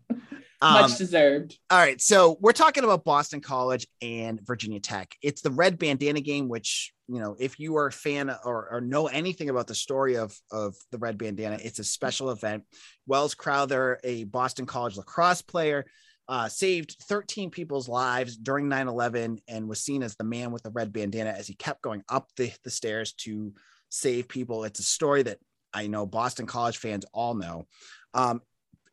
much 0.60 0.96
deserved. 0.96 1.58
All 1.68 1.78
right, 1.78 2.00
so 2.00 2.38
we're 2.40 2.52
talking 2.52 2.84
about 2.84 3.04
Boston 3.04 3.42
College 3.42 3.86
and 4.00 4.40
Virginia 4.46 4.80
Tech. 4.80 5.14
It's 5.22 5.42
the 5.42 5.50
red 5.50 5.78
bandana 5.78 6.22
game, 6.22 6.48
which 6.48 6.92
you 7.06 7.20
know, 7.20 7.36
if 7.38 7.58
you 7.58 7.76
are 7.76 7.88
a 7.88 7.92
fan 7.92 8.30
or, 8.44 8.68
or 8.70 8.80
know 8.80 9.08
anything 9.08 9.50
about 9.50 9.66
the 9.66 9.74
story 9.74 10.16
of 10.16 10.34
of 10.50 10.74
the 10.90 10.98
red 10.98 11.18
bandana, 11.18 11.58
it's 11.62 11.80
a 11.80 11.84
special 11.84 12.30
event. 12.30 12.64
Wells 13.06 13.34
Crowther, 13.34 13.98
a 14.04 14.24
Boston 14.24 14.64
College 14.64 14.96
lacrosse 14.96 15.42
player 15.42 15.84
uh, 16.30 16.48
saved 16.48 16.96
13 17.02 17.50
people's 17.50 17.88
lives 17.88 18.36
during 18.36 18.68
9 18.68 18.86
11 18.86 19.40
and 19.48 19.68
was 19.68 19.80
seen 19.80 20.00
as 20.00 20.14
the 20.14 20.22
man 20.22 20.52
with 20.52 20.62
the 20.62 20.70
red 20.70 20.92
bandana 20.92 21.30
as 21.30 21.48
he 21.48 21.54
kept 21.54 21.82
going 21.82 22.04
up 22.08 22.28
the, 22.36 22.52
the 22.62 22.70
stairs 22.70 23.12
to 23.14 23.52
save 23.88 24.28
people. 24.28 24.62
It's 24.62 24.78
a 24.78 24.84
story 24.84 25.24
that 25.24 25.38
I 25.74 25.88
know 25.88 26.06
Boston 26.06 26.46
College 26.46 26.78
fans 26.78 27.04
all 27.12 27.34
know. 27.34 27.66
Um, 28.14 28.42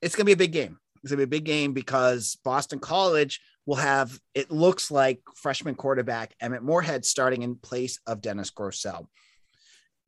it's 0.01 0.15
going 0.15 0.23
to 0.23 0.29
be 0.29 0.33
a 0.33 0.47
big 0.47 0.51
game. 0.51 0.79
It's 1.03 1.11
going 1.11 1.19
to 1.19 1.27
be 1.27 1.35
a 1.35 1.39
big 1.39 1.45
game 1.45 1.73
because 1.73 2.37
Boston 2.43 2.79
College 2.79 3.39
will 3.67 3.75
have, 3.75 4.19
it 4.33 4.49
looks 4.49 4.89
like, 4.89 5.21
freshman 5.35 5.75
quarterback 5.75 6.33
Emmett 6.41 6.63
Morehead 6.63 7.05
starting 7.05 7.43
in 7.43 7.55
place 7.55 7.99
of 8.07 8.19
Dennis 8.19 8.49
Grosel. 8.49 9.05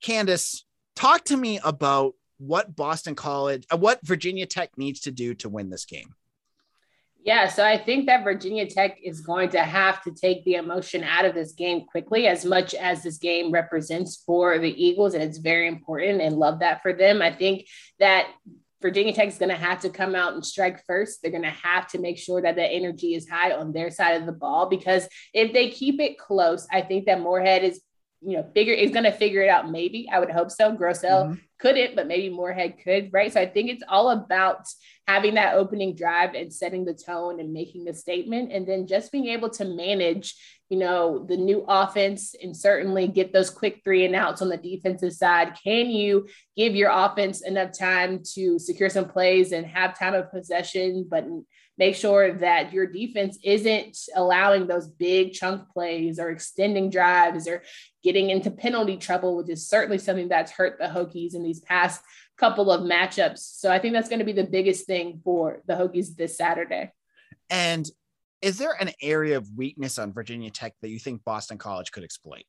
Candace, 0.02 0.65
talk 0.96 1.26
to 1.26 1.38
me 1.38 1.60
about 1.63 2.13
what 2.39 2.76
Boston 2.76 3.13
College, 3.13 3.68
uh, 3.72 3.78
what 3.78 4.00
Virginia 4.04 4.48
Tech 4.48 4.72
needs 4.78 5.02
to 5.02 5.12
do 5.12 5.36
to 5.36 5.50
win 5.50 5.70
this 5.70 5.86
game. 5.86 6.15
Yeah, 7.22 7.50
so 7.50 7.66
I 7.66 7.78
think 7.78 8.06
that 8.06 8.24
Virginia 8.24 8.66
Tech 8.66 8.98
is 9.04 9.20
going 9.20 9.50
to 9.50 9.60
have 9.60 10.02
to 10.04 10.12
take 10.12 10.44
the 10.46 10.56
emotion 10.56 11.04
out 11.04 11.26
of 11.26 11.36
this 11.36 11.52
game 11.52 11.86
quickly, 11.86 12.28
as 12.28 12.46
much 12.46 12.74
as 12.74 13.04
this 13.04 13.18
game 13.18 13.52
represents 13.52 14.24
for 14.26 14.58
the 14.58 14.72
Eagles, 14.72 15.14
and 15.14 15.24
it's 15.24 15.38
very 15.38 15.68
important 15.68 16.22
and 16.22 16.38
love 16.38 16.60
that 16.60 16.82
for 16.82 16.94
them. 16.94 17.22
I 17.22 17.34
think 17.34 17.68
that 18.00 18.28
Virginia 18.82 19.12
Tech 19.12 19.28
is 19.28 19.38
going 19.38 19.50
to 19.50 19.58
have 19.58 19.82
to 19.82 19.90
come 19.90 20.16
out 20.16 20.34
and 20.34 20.46
strike 20.46 20.86
first. 20.86 21.22
They're 21.22 21.32
going 21.32 21.44
to 21.44 21.50
have 21.50 21.88
to 21.90 22.00
make 22.00 22.18
sure 22.18 22.42
that 22.42 22.56
the 22.56 22.66
energy 22.66 23.14
is 23.14 23.28
high 23.28 23.52
on 23.52 23.74
their 23.74 23.92
side 23.92 24.22
of 24.22 24.26
the 24.26 24.32
ball 24.32 24.70
because 24.70 25.06
if 25.34 25.52
they 25.52 25.70
keep 25.70 26.00
it 26.00 26.18
close, 26.18 26.66
I 26.72 26.82
think 26.82 27.06
that 27.06 27.20
Morehead 27.20 27.66
is 27.66 27.82
you 28.22 28.38
know, 28.38 28.44
figure 28.54 28.74
is 28.74 28.92
going 28.92 29.06
to 29.06 29.12
figure 29.12 29.42
it 29.42 29.50
out. 29.50 29.72
Maybe 29.72 30.10
I 30.12 30.20
would 30.20 30.30
hope 30.30 30.52
so. 30.52 30.76
Grosel 30.76 31.26
mm-hmm. 31.26 31.34
couldn't, 31.58 31.96
but 31.96 32.08
maybe 32.08 32.30
Morehead 32.30 32.76
could, 32.84 33.10
right? 33.14 33.32
So 33.32 33.40
I 33.40 33.46
think 33.46 33.70
it's 33.70 33.84
all 33.88 34.10
about 34.10 34.68
having 35.08 35.36
that 35.36 35.56
opening 35.56 35.96
drive 35.96 36.34
and 36.34 36.54
setting 36.54 36.86
the 36.86 36.94
tone 36.94 37.40
and 37.40 37.54
making 37.54 37.86
the 37.86 37.94
statement, 37.94 38.52
and 38.52 38.68
then 38.68 38.88
just 38.88 39.12
being 39.12 39.28
able 39.28 39.50
to 39.52 39.66
manage, 39.66 40.36
you 40.70 40.78
know, 40.78 41.26
the 41.28 41.38
new 41.38 41.64
offense 41.68 42.36
and 42.42 42.56
certainly 42.56 43.08
get 43.08 43.32
those 43.32 43.50
quick 43.50 43.82
three 43.84 44.06
and 44.06 44.16
outs 44.16 44.42
on 44.42 44.50
the 44.50 44.58
defensive 44.58 45.14
side. 45.14 45.58
Can 45.64 45.90
you 45.90 46.28
give 46.58 46.76
your 46.76 46.92
offense 46.92 47.42
enough 47.42 47.72
time 47.78 48.22
to 48.34 48.60
secure 48.60 48.90
some 48.90 49.08
plays 49.08 49.52
and 49.54 49.66
have 49.66 49.98
time 49.98 50.14
of 50.14 50.30
possession, 50.30 51.08
but 51.10 51.26
make 51.80 51.96
sure 51.96 52.34
that 52.34 52.74
your 52.74 52.86
defense 52.86 53.39
isn't 53.42 53.98
allowing 54.15 54.68
those 54.68 54.88
big 54.88 55.32
chunk 55.32 55.68
plays 55.70 56.20
or 56.20 56.30
extending 56.30 56.89
drives 56.89 57.48
or 57.48 57.63
getting 58.04 58.30
into 58.30 58.52
penalty 58.52 58.98
trouble, 58.98 59.38
which 59.38 59.50
is 59.50 59.68
certainly 59.68 59.98
something 59.98 60.28
that's 60.28 60.52
hurt 60.52 60.78
the 60.78 60.86
Hokies 60.86 61.36
in 61.36 61.42
these 61.42 61.62
past 61.62 62.04
couple 62.38 62.70
of 62.70 62.82
matchups. 62.82 63.39
So 63.39 63.72
I 63.72 63.80
think 63.80 63.94
that's 63.94 64.10
going 64.10 64.20
to 64.20 64.26
be 64.26 64.34
the 64.34 64.44
biggest 64.44 64.86
thing 64.86 65.22
for 65.24 65.62
the 65.68 65.74
Hokies 65.74 66.15
this 66.15 66.38
Saturday. 66.38 66.92
And 67.50 67.89
is 68.42 68.58
there 68.58 68.76
an 68.80 68.92
area 69.02 69.38
of 69.38 69.50
weakness 69.56 69.98
on 69.98 70.13
Virginia 70.13 70.52
Tech 70.52 70.74
that 70.82 70.89
you 70.89 71.00
think 71.00 71.24
Boston 71.24 71.58
College 71.58 71.92
could 71.92 72.04
exploit? 72.04 72.44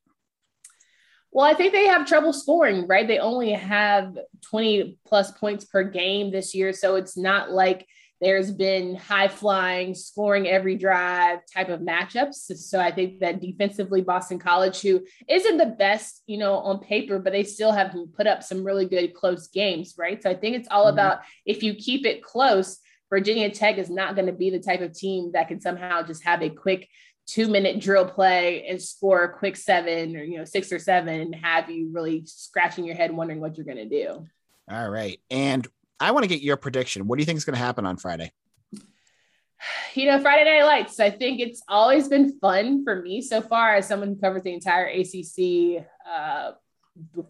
Well, 1.33 1.47
I 1.47 1.55
think 1.55 1.73
they 1.73 1.87
have 1.87 2.07
trouble 2.07 2.33
scoring, 2.33 2.89
right? 2.89 3.07
They 3.07 3.21
only 3.21 3.53
have 3.53 4.19
20 4.43 4.99
plus 5.07 5.31
points 5.31 5.65
per 5.65 5.85
game 5.85 6.33
this 6.33 6.53
year. 6.53 6.73
So 6.73 6.97
it's 6.97 7.17
not 7.17 7.53
like 7.53 7.87
there's 8.21 8.51
been 8.51 8.95
high 8.97 9.29
flying, 9.29 9.95
scoring 9.95 10.47
every 10.47 10.77
drive 10.77 11.41
type 11.53 11.71
of 11.71 11.81
matchups. 11.81 12.55
So 12.57 12.79
I 12.79 12.91
think 12.91 13.21
that 13.21 13.41
defensively, 13.41 14.03
Boston 14.03 14.39
College, 14.39 14.81
who 14.83 15.05
isn't 15.27 15.57
the 15.57 15.67
best, 15.67 16.23
you 16.27 16.37
know, 16.37 16.55
on 16.57 16.81
paper, 16.81 17.19
but 17.19 17.33
they 17.33 17.45
still 17.45 17.73
have 17.73 17.95
put 18.15 18.27
up 18.27 18.43
some 18.43 18.63
really 18.63 18.87
good 18.87 19.15
close 19.15 19.49
games, 19.49 19.95
right? 19.97 20.23
So 20.23 20.29
I 20.29 20.35
think 20.35 20.57
it's 20.57 20.69
all 20.71 20.85
mm-hmm. 20.85 20.95
about 20.95 21.21
if 21.47 21.63
you 21.63 21.75
keep 21.75 22.05
it 22.05 22.23
close, 22.23 22.79
Virginia 23.09 23.51
Tech 23.51 23.79
is 23.79 23.91
not 23.91 24.15
going 24.15 24.27
to 24.27 24.33
be 24.33 24.51
the 24.51 24.61
type 24.61 24.83
of 24.83 24.93
team 24.93 25.33
that 25.33 25.49
can 25.49 25.61
somehow 25.61 26.03
just 26.03 26.25
have 26.25 26.43
a 26.43 26.51
quick 26.51 26.89
two 27.27 27.49
minute 27.49 27.81
drill 27.81 28.07
play 28.07 28.67
and 28.67 28.83
score 28.83 29.25
a 29.25 29.33
quick 29.33 29.57
seven 29.57 30.17
or, 30.17 30.23
you 30.23 30.37
know, 30.37 30.45
six 30.45 30.73
or 30.73 30.79
seven 30.79 31.21
and 31.21 31.35
have 31.35 31.71
you 31.71 31.91
really 31.93 32.25
scratching 32.27 32.85
your 32.85 32.97
head 32.97 33.13
wondering 33.13 33.41
what 33.41 33.57
you're 33.57 33.67
going 33.67 33.77
to 33.77 33.89
do. 33.89 34.27
All 34.71 34.91
right. 34.91 35.21
And 35.31 35.67
I 36.01 36.13
want 36.13 36.25
to 36.25 36.29
get 36.29 36.41
your 36.41 36.57
prediction. 36.57 37.07
What 37.07 37.17
do 37.17 37.23
you 37.23 37.27
think 37.27 37.37
is 37.37 37.45
going 37.45 37.55
to 37.55 37.63
happen 37.63 37.85
on 37.85 37.99
Friday? 37.99 38.33
You 39.95 40.07
know, 40.07 40.21
Friday 40.21 40.45
Night 40.45 40.65
Lights. 40.65 40.99
I 41.01 41.11
think 41.11 41.41
it's 41.41 41.63
always 41.69 42.09
been 42.09 42.39
fun 42.39 42.83
for 42.85 43.03
me 43.03 43.21
so 43.21 43.43
far 43.43 43.75
as 43.75 43.87
someone 43.87 44.09
who 44.09 44.17
covers 44.17 44.43
the 44.43 44.55
entire 44.55 44.87
ACC. 44.87 45.85
Uh, 46.11 46.53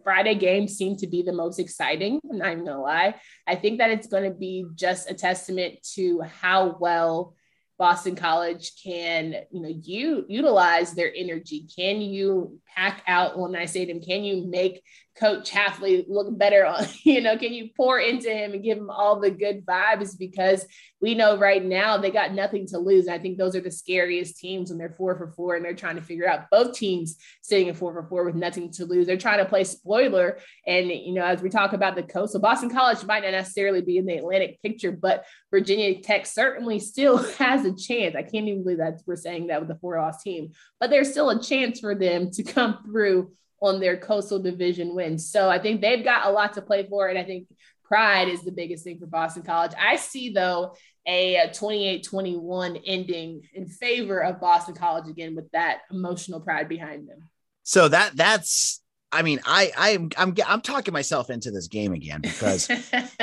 Friday 0.05 0.37
games 0.37 0.77
seem 0.77 0.97
to 0.97 1.07
be 1.07 1.23
the 1.23 1.33
most 1.33 1.59
exciting. 1.59 2.21
I'm 2.31 2.39
not 2.39 2.53
even 2.53 2.65
gonna 2.65 2.81
lie. 2.81 3.17
I 3.47 3.57
think 3.57 3.79
that 3.79 3.91
it's 3.91 4.07
going 4.07 4.25
to 4.25 4.37
be 4.37 4.67
just 4.75 5.11
a 5.11 5.15
testament 5.15 5.83
to 5.95 6.21
how 6.21 6.77
well 6.79 7.35
Boston 7.79 8.15
College 8.15 8.73
can, 8.83 9.35
you 9.51 9.63
know, 9.63 9.73
you 9.83 10.27
utilize 10.29 10.93
their 10.93 11.13
energy. 11.17 11.67
Can 11.75 12.03
you 12.03 12.61
pack 12.77 13.03
out 13.07 13.39
when 13.39 13.57
I 13.57 13.65
say 13.65 13.87
them? 13.87 14.03
Can 14.03 14.23
you 14.23 14.47
make 14.47 14.83
Coach 15.21 15.51
Hafley 15.51 16.07
look 16.09 16.37
better 16.37 16.65
on, 16.65 16.87
you 17.05 17.21
know, 17.21 17.37
can 17.37 17.53
you 17.53 17.69
pour 17.77 18.01
into 18.01 18.31
him 18.31 18.53
and 18.53 18.65
give 18.65 18.79
him 18.79 18.91
all 18.91 19.21
the 19.21 19.31
good 19.31 19.67
vibes 19.67 20.19
because 20.19 20.65
we 21.01 21.15
know 21.15 21.37
right 21.37 21.65
now 21.65 21.97
they 21.97 22.11
got 22.11 22.35
nothing 22.35 22.67
to 22.69 22.79
lose. 22.79 23.09
I 23.09 23.19
think 23.19 23.39
those 23.39 23.55
are 23.55 23.61
the 23.61 23.71
scariest 23.71 24.39
teams 24.39 24.71
when 24.71 24.79
they're 24.79 24.95
four 24.97 25.17
for 25.17 25.29
four 25.29 25.57
and 25.57 25.65
they're 25.65 25.75
trying 25.75 25.97
to 25.97 26.03
figure 26.03 26.29
out 26.29 26.51
both 26.51 26.75
teams 26.75 27.17
sitting 27.43 27.69
at 27.69 27.77
four 27.77 27.93
for 27.93 28.07
four 28.09 28.25
with 28.25 28.35
nothing 28.35 28.71
to 28.73 28.85
lose. 28.85 29.07
They're 29.07 29.17
trying 29.17 29.39
to 29.39 29.47
play 29.47 29.65
spoiler. 29.65 30.39
And, 30.67 30.89
you 30.89 31.13
know, 31.13 31.25
as 31.25 31.43
we 31.43 31.49
talk 31.49 31.73
about 31.73 31.97
the 31.97 32.03
coast, 32.03 32.33
so 32.33 32.39
Boston 32.39 32.71
College 32.71 33.05
might 33.05 33.23
not 33.23 33.33
necessarily 33.33 33.81
be 33.81 33.99
in 33.99 34.07
the 34.07 34.17
Atlantic 34.17 34.61
picture, 34.63 34.93
but 34.93 35.25
Virginia 35.51 36.01
Tech 36.01 36.27
certainly 36.27 36.79
still 36.79 37.17
has 37.39 37.65
a 37.65 37.75
chance. 37.75 38.15
I 38.15 38.23
can't 38.23 38.49
even 38.49 38.63
believe 38.63 38.79
that 38.79 39.01
we're 39.07 39.17
saying 39.17 39.49
that 39.49 39.61
with 39.61 39.69
the 39.69 39.79
four 39.81 39.99
loss 39.99 40.23
team, 40.23 40.53
but 40.79 40.91
there's 40.91 41.11
still 41.11 41.31
a 41.31 41.43
chance 41.43 41.81
for 41.81 41.95
them 41.95 42.31
to 42.33 42.43
come 42.43 42.83
through 42.85 43.33
on 43.61 43.81
their 43.81 43.97
coastal 43.97 44.39
division 44.39 44.95
wins. 44.95 45.31
So 45.31 45.49
I 45.49 45.59
think 45.59 45.81
they've 45.81 46.05
got 46.05 46.27
a 46.27 46.31
lot 46.31 46.55
to 46.55 46.63
play 46.63 46.87
for. 46.89 47.09
And 47.09 47.19
I 47.19 47.25
think 47.25 47.47
pride 47.85 48.29
is 48.29 48.43
the 48.43 48.53
biggest 48.53 48.85
thing 48.85 48.99
for 48.99 49.07
Boston 49.07 49.43
College. 49.43 49.73
I 49.79 49.97
see, 49.97 50.31
though, 50.31 50.75
a 51.07 51.51
28 51.53 52.05
21 52.05 52.77
ending 52.87 53.43
in 53.55 53.67
favor 53.67 54.23
of 54.23 54.41
Boston 54.41 54.75
College 54.75 55.09
again 55.09 55.35
with 55.35 55.51
that 55.53 55.81
emotional 55.91 56.41
pride 56.41 56.69
behind 56.69 57.09
them. 57.09 57.29
So 57.63 57.89
that 57.89 58.17
that's 58.17 58.81
I 59.13 59.23
mean, 59.23 59.41
I 59.45 59.73
I'm 59.77 60.11
I'm 60.17 60.35
I'm 60.47 60.61
talking 60.61 60.93
myself 60.93 61.31
into 61.31 61.51
this 61.51 61.69
game 61.69 61.93
again 61.93 62.21
because 62.21 62.69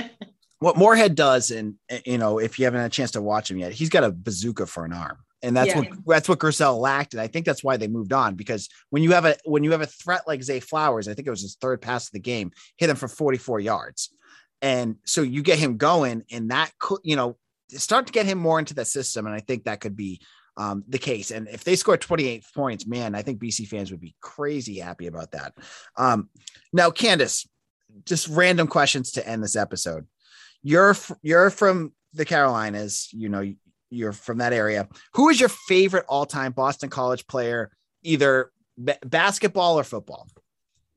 what 0.59 0.77
Morehead 0.77 1.15
does, 1.15 1.51
and 1.51 1.75
you 2.05 2.17
know, 2.17 2.39
if 2.39 2.59
you 2.59 2.65
haven't 2.65 2.81
had 2.81 2.91
a 2.91 2.93
chance 2.93 3.11
to 3.11 3.21
watch 3.21 3.49
him 3.49 3.57
yet, 3.57 3.71
he's 3.71 3.89
got 3.89 4.03
a 4.03 4.11
bazooka 4.11 4.65
for 4.65 4.85
an 4.85 4.93
arm 4.93 5.17
and 5.43 5.55
that's 5.55 5.69
yeah. 5.69 5.79
what 5.79 5.89
that's 6.05 6.29
what 6.29 6.39
Grosel 6.39 6.79
lacked, 6.79 7.13
and 7.13 7.21
I 7.21 7.27
think 7.27 7.45
that's 7.45 7.63
why 7.63 7.77
they 7.77 7.87
moved 7.87 8.13
on. 8.13 8.35
Because 8.35 8.69
when 8.89 9.03
you 9.03 9.11
have 9.11 9.25
a 9.25 9.35
when 9.45 9.63
you 9.63 9.71
have 9.71 9.81
a 9.81 9.87
threat 9.87 10.23
like 10.27 10.43
Zay 10.43 10.59
Flowers, 10.59 11.07
I 11.07 11.13
think 11.13 11.27
it 11.27 11.31
was 11.31 11.41
his 11.41 11.57
third 11.59 11.81
pass 11.81 12.07
of 12.07 12.13
the 12.13 12.19
game, 12.19 12.51
hit 12.77 12.89
him 12.89 12.95
for 12.95 13.07
44 13.07 13.59
yards, 13.59 14.09
and 14.61 14.95
so 15.05 15.21
you 15.21 15.43
get 15.43 15.59
him 15.59 15.77
going, 15.77 16.23
and 16.31 16.51
that 16.51 16.71
could 16.79 16.99
you 17.03 17.15
know 17.15 17.37
start 17.69 18.07
to 18.07 18.13
get 18.13 18.25
him 18.25 18.37
more 18.37 18.59
into 18.59 18.73
the 18.73 18.85
system, 18.85 19.25
and 19.25 19.35
I 19.35 19.39
think 19.39 19.65
that 19.65 19.79
could 19.79 19.95
be 19.95 20.21
um, 20.57 20.83
the 20.87 20.97
case. 20.97 21.31
And 21.31 21.47
if 21.47 21.63
they 21.63 21.75
score 21.75 21.97
28 21.97 22.43
points, 22.55 22.87
man, 22.87 23.15
I 23.15 23.21
think 23.21 23.39
BC 23.39 23.67
fans 23.67 23.91
would 23.91 24.01
be 24.01 24.15
crazy 24.21 24.79
happy 24.79 25.07
about 25.07 25.31
that. 25.31 25.53
Um, 25.95 26.29
now, 26.73 26.89
Candace, 26.89 27.47
just 28.05 28.27
random 28.27 28.67
questions 28.67 29.11
to 29.13 29.27
end 29.27 29.43
this 29.43 29.55
episode. 29.55 30.07
You're 30.63 30.95
you're 31.21 31.49
from 31.49 31.93
the 32.13 32.25
Carolinas, 32.25 33.09
you 33.11 33.29
know, 33.29 33.53
you're 33.89 34.13
from 34.13 34.39
that 34.39 34.53
area. 34.53 34.87
Who 35.13 35.29
is 35.29 35.39
your 35.39 35.49
favorite 35.49 36.05
all-time 36.07 36.51
Boston 36.51 36.89
College 36.89 37.27
player, 37.27 37.71
either 38.03 38.51
b- 38.83 38.93
basketball 39.05 39.79
or 39.79 39.83
football? 39.83 40.27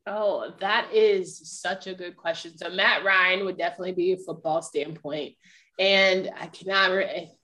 Oh, 0.07 0.51
that 0.59 0.91
is 0.93 1.39
such 1.61 1.87
a 1.87 1.93
good 1.93 2.17
question. 2.17 2.57
So 2.57 2.69
Matt 2.69 3.03
Ryan 3.03 3.45
would 3.45 3.57
definitely 3.57 3.93
be 3.93 4.13
a 4.13 4.17
football 4.17 4.61
standpoint. 4.61 5.35
And 5.79 6.29
I 6.39 6.47
cannot. 6.47 6.91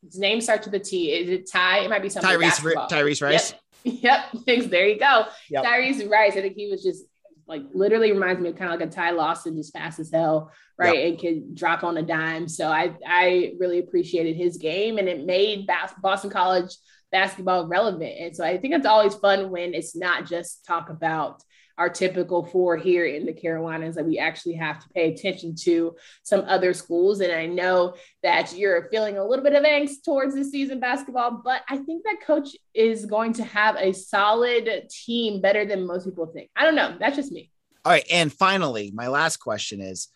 His 0.03 0.19
name 0.19 0.41
starts 0.41 0.65
with 0.65 0.75
a 0.75 0.79
T. 0.79 1.11
Is 1.11 1.29
it 1.29 1.49
Ty? 1.49 1.79
It 1.79 1.89
might 1.89 2.01
be 2.01 2.09
something. 2.09 2.29
Tyrese. 2.29 2.89
Tyrese 2.89 3.21
Rice. 3.21 3.53
Yep. 3.83 4.19
yep. 4.45 4.69
There 4.69 4.87
you 4.87 4.99
go. 4.99 5.25
Yep. 5.49 5.63
Tyrese 5.63 6.09
Rice. 6.09 6.33
I 6.35 6.41
think 6.41 6.55
he 6.57 6.69
was 6.69 6.83
just 6.83 7.05
like 7.47 7.63
literally 7.73 8.11
reminds 8.11 8.41
me 8.41 8.49
of 8.49 8.55
kind 8.55 8.73
of 8.73 8.79
like 8.79 8.89
a 8.89 8.91
Ty 8.91 9.11
Lawson, 9.11 9.55
just 9.55 9.73
fast 9.73 9.99
as 9.99 10.11
hell, 10.11 10.51
right? 10.77 10.95
Yep. 10.95 11.07
And 11.07 11.19
can 11.19 11.53
drop 11.53 11.83
on 11.83 11.97
a 11.97 12.03
dime. 12.03 12.47
So 12.47 12.67
I 12.67 12.93
I 13.05 13.53
really 13.59 13.79
appreciated 13.79 14.35
his 14.35 14.57
game, 14.57 14.97
and 14.97 15.07
it 15.07 15.25
made 15.25 15.67
Bas- 15.67 15.93
Boston 16.01 16.29
College 16.29 16.75
basketball 17.11 17.67
relevant. 17.67 18.13
And 18.19 18.35
so 18.35 18.43
I 18.43 18.57
think 18.57 18.73
it's 18.73 18.85
always 18.85 19.15
fun 19.15 19.49
when 19.49 19.73
it's 19.73 19.95
not 19.95 20.25
just 20.25 20.65
talk 20.65 20.89
about 20.89 21.41
our 21.77 21.89
typical 21.89 22.43
four 22.43 22.75
here 22.75 23.05
in 23.05 23.25
the 23.25 23.33
Carolinas 23.33 23.95
that 23.95 24.05
we 24.05 24.17
actually 24.17 24.53
have 24.53 24.79
to 24.79 24.89
pay 24.89 25.13
attention 25.13 25.55
to 25.55 25.95
some 26.23 26.43
other 26.47 26.73
schools. 26.73 27.19
And 27.19 27.31
I 27.31 27.45
know 27.45 27.95
that 28.23 28.55
you're 28.55 28.89
feeling 28.89 29.17
a 29.17 29.25
little 29.25 29.43
bit 29.43 29.53
of 29.53 29.63
angst 29.63 30.03
towards 30.03 30.33
this 30.33 30.51
season 30.51 30.79
basketball, 30.79 31.41
but 31.43 31.61
I 31.69 31.77
think 31.77 32.03
that 32.03 32.25
coach 32.25 32.55
is 32.73 33.05
going 33.05 33.33
to 33.33 33.43
have 33.43 33.75
a 33.75 33.93
solid 33.93 34.89
team 34.89 35.39
better 35.39 35.65
than 35.65 35.85
most 35.85 36.05
people 36.05 36.25
think. 36.25 36.49
I 36.55 36.65
don't 36.65 36.75
know. 36.75 36.95
That's 36.99 37.15
just 37.15 37.31
me. 37.31 37.51
All 37.85 37.91
right. 37.91 38.05
And 38.11 38.33
finally, 38.33 38.91
my 38.93 39.07
last 39.07 39.37
question 39.37 39.79
is 39.79 40.07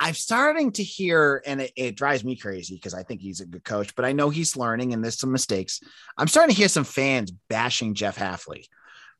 I'm 0.00 0.14
starting 0.14 0.72
to 0.72 0.82
hear, 0.82 1.42
and 1.46 1.60
it, 1.60 1.72
it 1.76 1.96
drives 1.96 2.24
me 2.24 2.34
crazy 2.34 2.74
because 2.74 2.94
I 2.94 3.04
think 3.04 3.20
he's 3.20 3.40
a 3.40 3.46
good 3.46 3.64
coach, 3.64 3.94
but 3.94 4.04
I 4.04 4.12
know 4.12 4.28
he's 4.28 4.56
learning 4.56 4.92
and 4.92 5.04
there's 5.04 5.18
some 5.18 5.30
mistakes. 5.30 5.80
I'm 6.18 6.26
starting 6.26 6.54
to 6.54 6.58
hear 6.58 6.68
some 6.68 6.84
fans 6.84 7.30
bashing 7.48 7.94
Jeff 7.94 8.16
Hafley. 8.16 8.64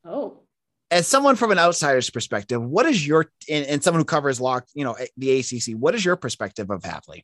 Oh 0.04 0.42
as 0.90 1.06
someone 1.06 1.36
from 1.36 1.52
an 1.52 1.58
outsider's 1.58 2.10
perspective, 2.10 2.62
what 2.62 2.86
is 2.86 3.06
your 3.06 3.30
and, 3.48 3.66
and 3.66 3.82
someone 3.82 4.00
who 4.00 4.04
covers 4.04 4.40
lock, 4.40 4.66
you 4.74 4.84
know, 4.84 4.94
eh, 4.94 5.06
the 5.16 5.38
ACC, 5.38 5.74
what 5.74 5.94
is 5.94 6.04
your 6.04 6.16
perspective 6.16 6.70
of 6.70 6.82
Hafley? 6.82 7.22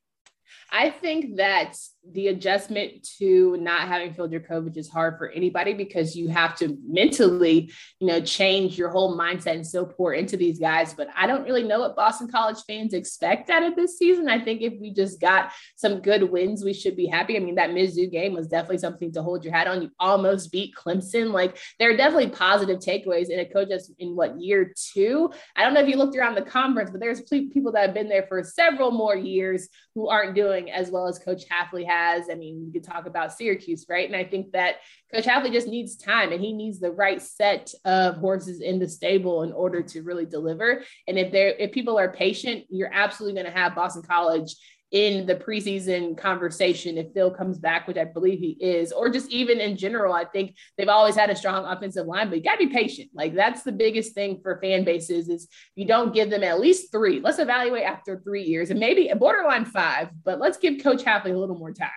I 0.71 0.91
think 0.91 1.37
that 1.37 1.77
the 2.13 2.29
adjustment 2.29 3.07
to 3.19 3.57
not 3.59 3.89
having 3.89 4.15
Phil 4.15 4.29
Jurkovec 4.29 4.77
is 4.77 4.89
hard 4.89 5.19
for 5.19 5.29
anybody 5.31 5.75
because 5.75 6.15
you 6.15 6.29
have 6.29 6.57
to 6.57 6.77
mentally, 6.87 7.73
you 7.99 8.07
know, 8.07 8.21
change 8.21 8.79
your 8.79 8.91
whole 8.91 9.19
mindset 9.19 9.55
and 9.55 9.67
still 9.67 9.87
pour 9.87 10.13
into 10.13 10.37
these 10.37 10.59
guys. 10.59 10.95
But 10.95 11.09
I 11.17 11.27
don't 11.27 11.45
really 11.45 11.65
know 11.65 11.81
what 11.81 11.97
Boston 11.97 12.29
College 12.29 12.59
fans 12.67 12.95
expect 12.95 13.51
out 13.51 13.65
of 13.65 13.75
this 13.75 13.99
season. 13.99 14.29
I 14.29 14.41
think 14.41 14.63
if 14.63 14.75
we 14.81 14.93
just 14.93 15.21
got 15.21 15.53
some 15.75 16.01
good 16.01 16.31
wins, 16.31 16.65
we 16.65 16.73
should 16.73 16.97
be 16.97 17.07
happy. 17.07 17.37
I 17.37 17.41
mean, 17.41 17.57
that 17.57 17.71
Mizzou 17.71 18.11
game 18.11 18.35
was 18.35 18.49
definitely 18.49 18.79
something 18.79 19.13
to 19.13 19.23
hold 19.23 19.45
your 19.45 19.55
hat 19.55 19.67
on. 19.67 19.83
You 19.83 19.91
almost 19.99 20.53
beat 20.53 20.75
Clemson. 20.77 21.33
Like 21.33 21.59
there 21.79 21.91
are 21.91 21.97
definitely 21.97 22.31
positive 22.31 22.79
takeaways 22.79 23.31
in 23.31 23.41
a 23.41 23.47
coach 23.47 23.69
that's 23.69 23.91
in 23.99 24.15
what 24.15 24.41
year 24.41 24.73
two. 24.93 25.31
I 25.57 25.65
don't 25.65 25.75
know 25.75 25.81
if 25.81 25.89
you 25.89 25.97
looked 25.97 26.17
around 26.17 26.37
the 26.37 26.43
conference, 26.43 26.91
but 26.91 27.01
there's 27.01 27.23
people 27.23 27.73
that 27.73 27.87
have 27.87 27.95
been 27.95 28.09
there 28.09 28.27
for 28.29 28.43
several 28.45 28.93
more 28.93 29.17
years 29.17 29.69
who 29.95 30.09
aren't 30.09 30.35
doing 30.35 30.56
as 30.71 30.91
well 30.91 31.07
as 31.07 31.19
Coach 31.19 31.45
Hafley 31.49 31.87
has. 31.87 32.29
I 32.31 32.35
mean, 32.35 32.65
you 32.65 32.73
could 32.73 32.85
talk 32.85 33.07
about 33.07 33.33
Syracuse, 33.33 33.87
right? 33.89 34.07
And 34.07 34.17
I 34.17 34.25
think 34.25 34.53
that 34.53 34.77
Coach 35.13 35.25
Hafley 35.25 35.53
just 35.53 35.69
needs 35.69 35.97
time 35.97 36.33
and 36.33 36.41
he 36.41 36.53
needs 36.53 36.81
the 36.81 36.91
right 36.91 37.21
set 37.23 37.73
of 37.85 38.17
horses 38.17 38.61
in 38.61 38.79
the 38.79 38.89
stable 38.89 39.43
in 39.43 39.53
order 39.53 39.83
to 39.83 40.03
really 40.03 40.27
deliver. 40.27 40.83
And 41.07 41.19
if 41.19 41.31
they're 41.31 41.55
if 41.59 41.73
people 41.73 41.99
are 41.99 42.11
patient, 42.11 42.65
you're 42.69 42.93
absolutely 42.93 43.41
going 43.41 43.53
to 43.53 43.59
have 43.59 43.75
Boston 43.75 44.03
College 44.03 44.57
in 44.93 45.27
the 45.27 45.35
preseason 45.35 46.17
conversation 46.17 46.97
if 46.97 47.13
Phil 47.13 47.31
comes 47.31 47.59
back, 47.59 47.89
which 47.89 47.97
I 47.97 48.05
believe 48.05 48.39
he 48.39 48.57
is, 48.61 48.93
or 48.93 49.09
just 49.09 49.31
even 49.31 49.59
in 49.59 49.77
general. 49.77 50.15
I 50.15 50.25
think 50.25 50.55
they've 50.79 50.89
always 50.89 51.17
had 51.17 51.29
a 51.29 51.37
strong 51.37 51.65
offensive 51.65 52.07
line, 52.07 52.29
but 52.29 52.39
you 52.39 52.45
got 52.45 52.59
to 52.59 52.67
be 52.67 52.73
patient. 52.73 53.11
Like 53.13 53.35
that's 53.35 53.63
the 53.63 53.73
biggest 53.73 54.15
thing 54.15 54.41
for 54.43 54.61
fan 54.61 54.85
bases 54.85 55.29
is 55.29 55.49
you 55.75 55.87
don't 55.87 56.15
give 56.15 56.31
them 56.31 56.45
at 56.45 56.61
least 56.61 56.93
three. 56.93 57.21
Let's 57.21 57.41
evaluate 57.41 57.83
after 57.83 58.21
three 58.21 58.45
years 58.45 58.71
and 58.71 58.79
maybe 58.79 59.09
a 59.09 59.17
borderline 59.17 59.65
five, 59.65 60.11
but 60.25 60.39
let's 60.39 60.59
give 60.59 60.83
Coach 60.83 61.03
Hafley 61.03 61.35
a 61.35 61.39
little 61.39 61.59
more 61.59 61.73
time. 61.73 61.91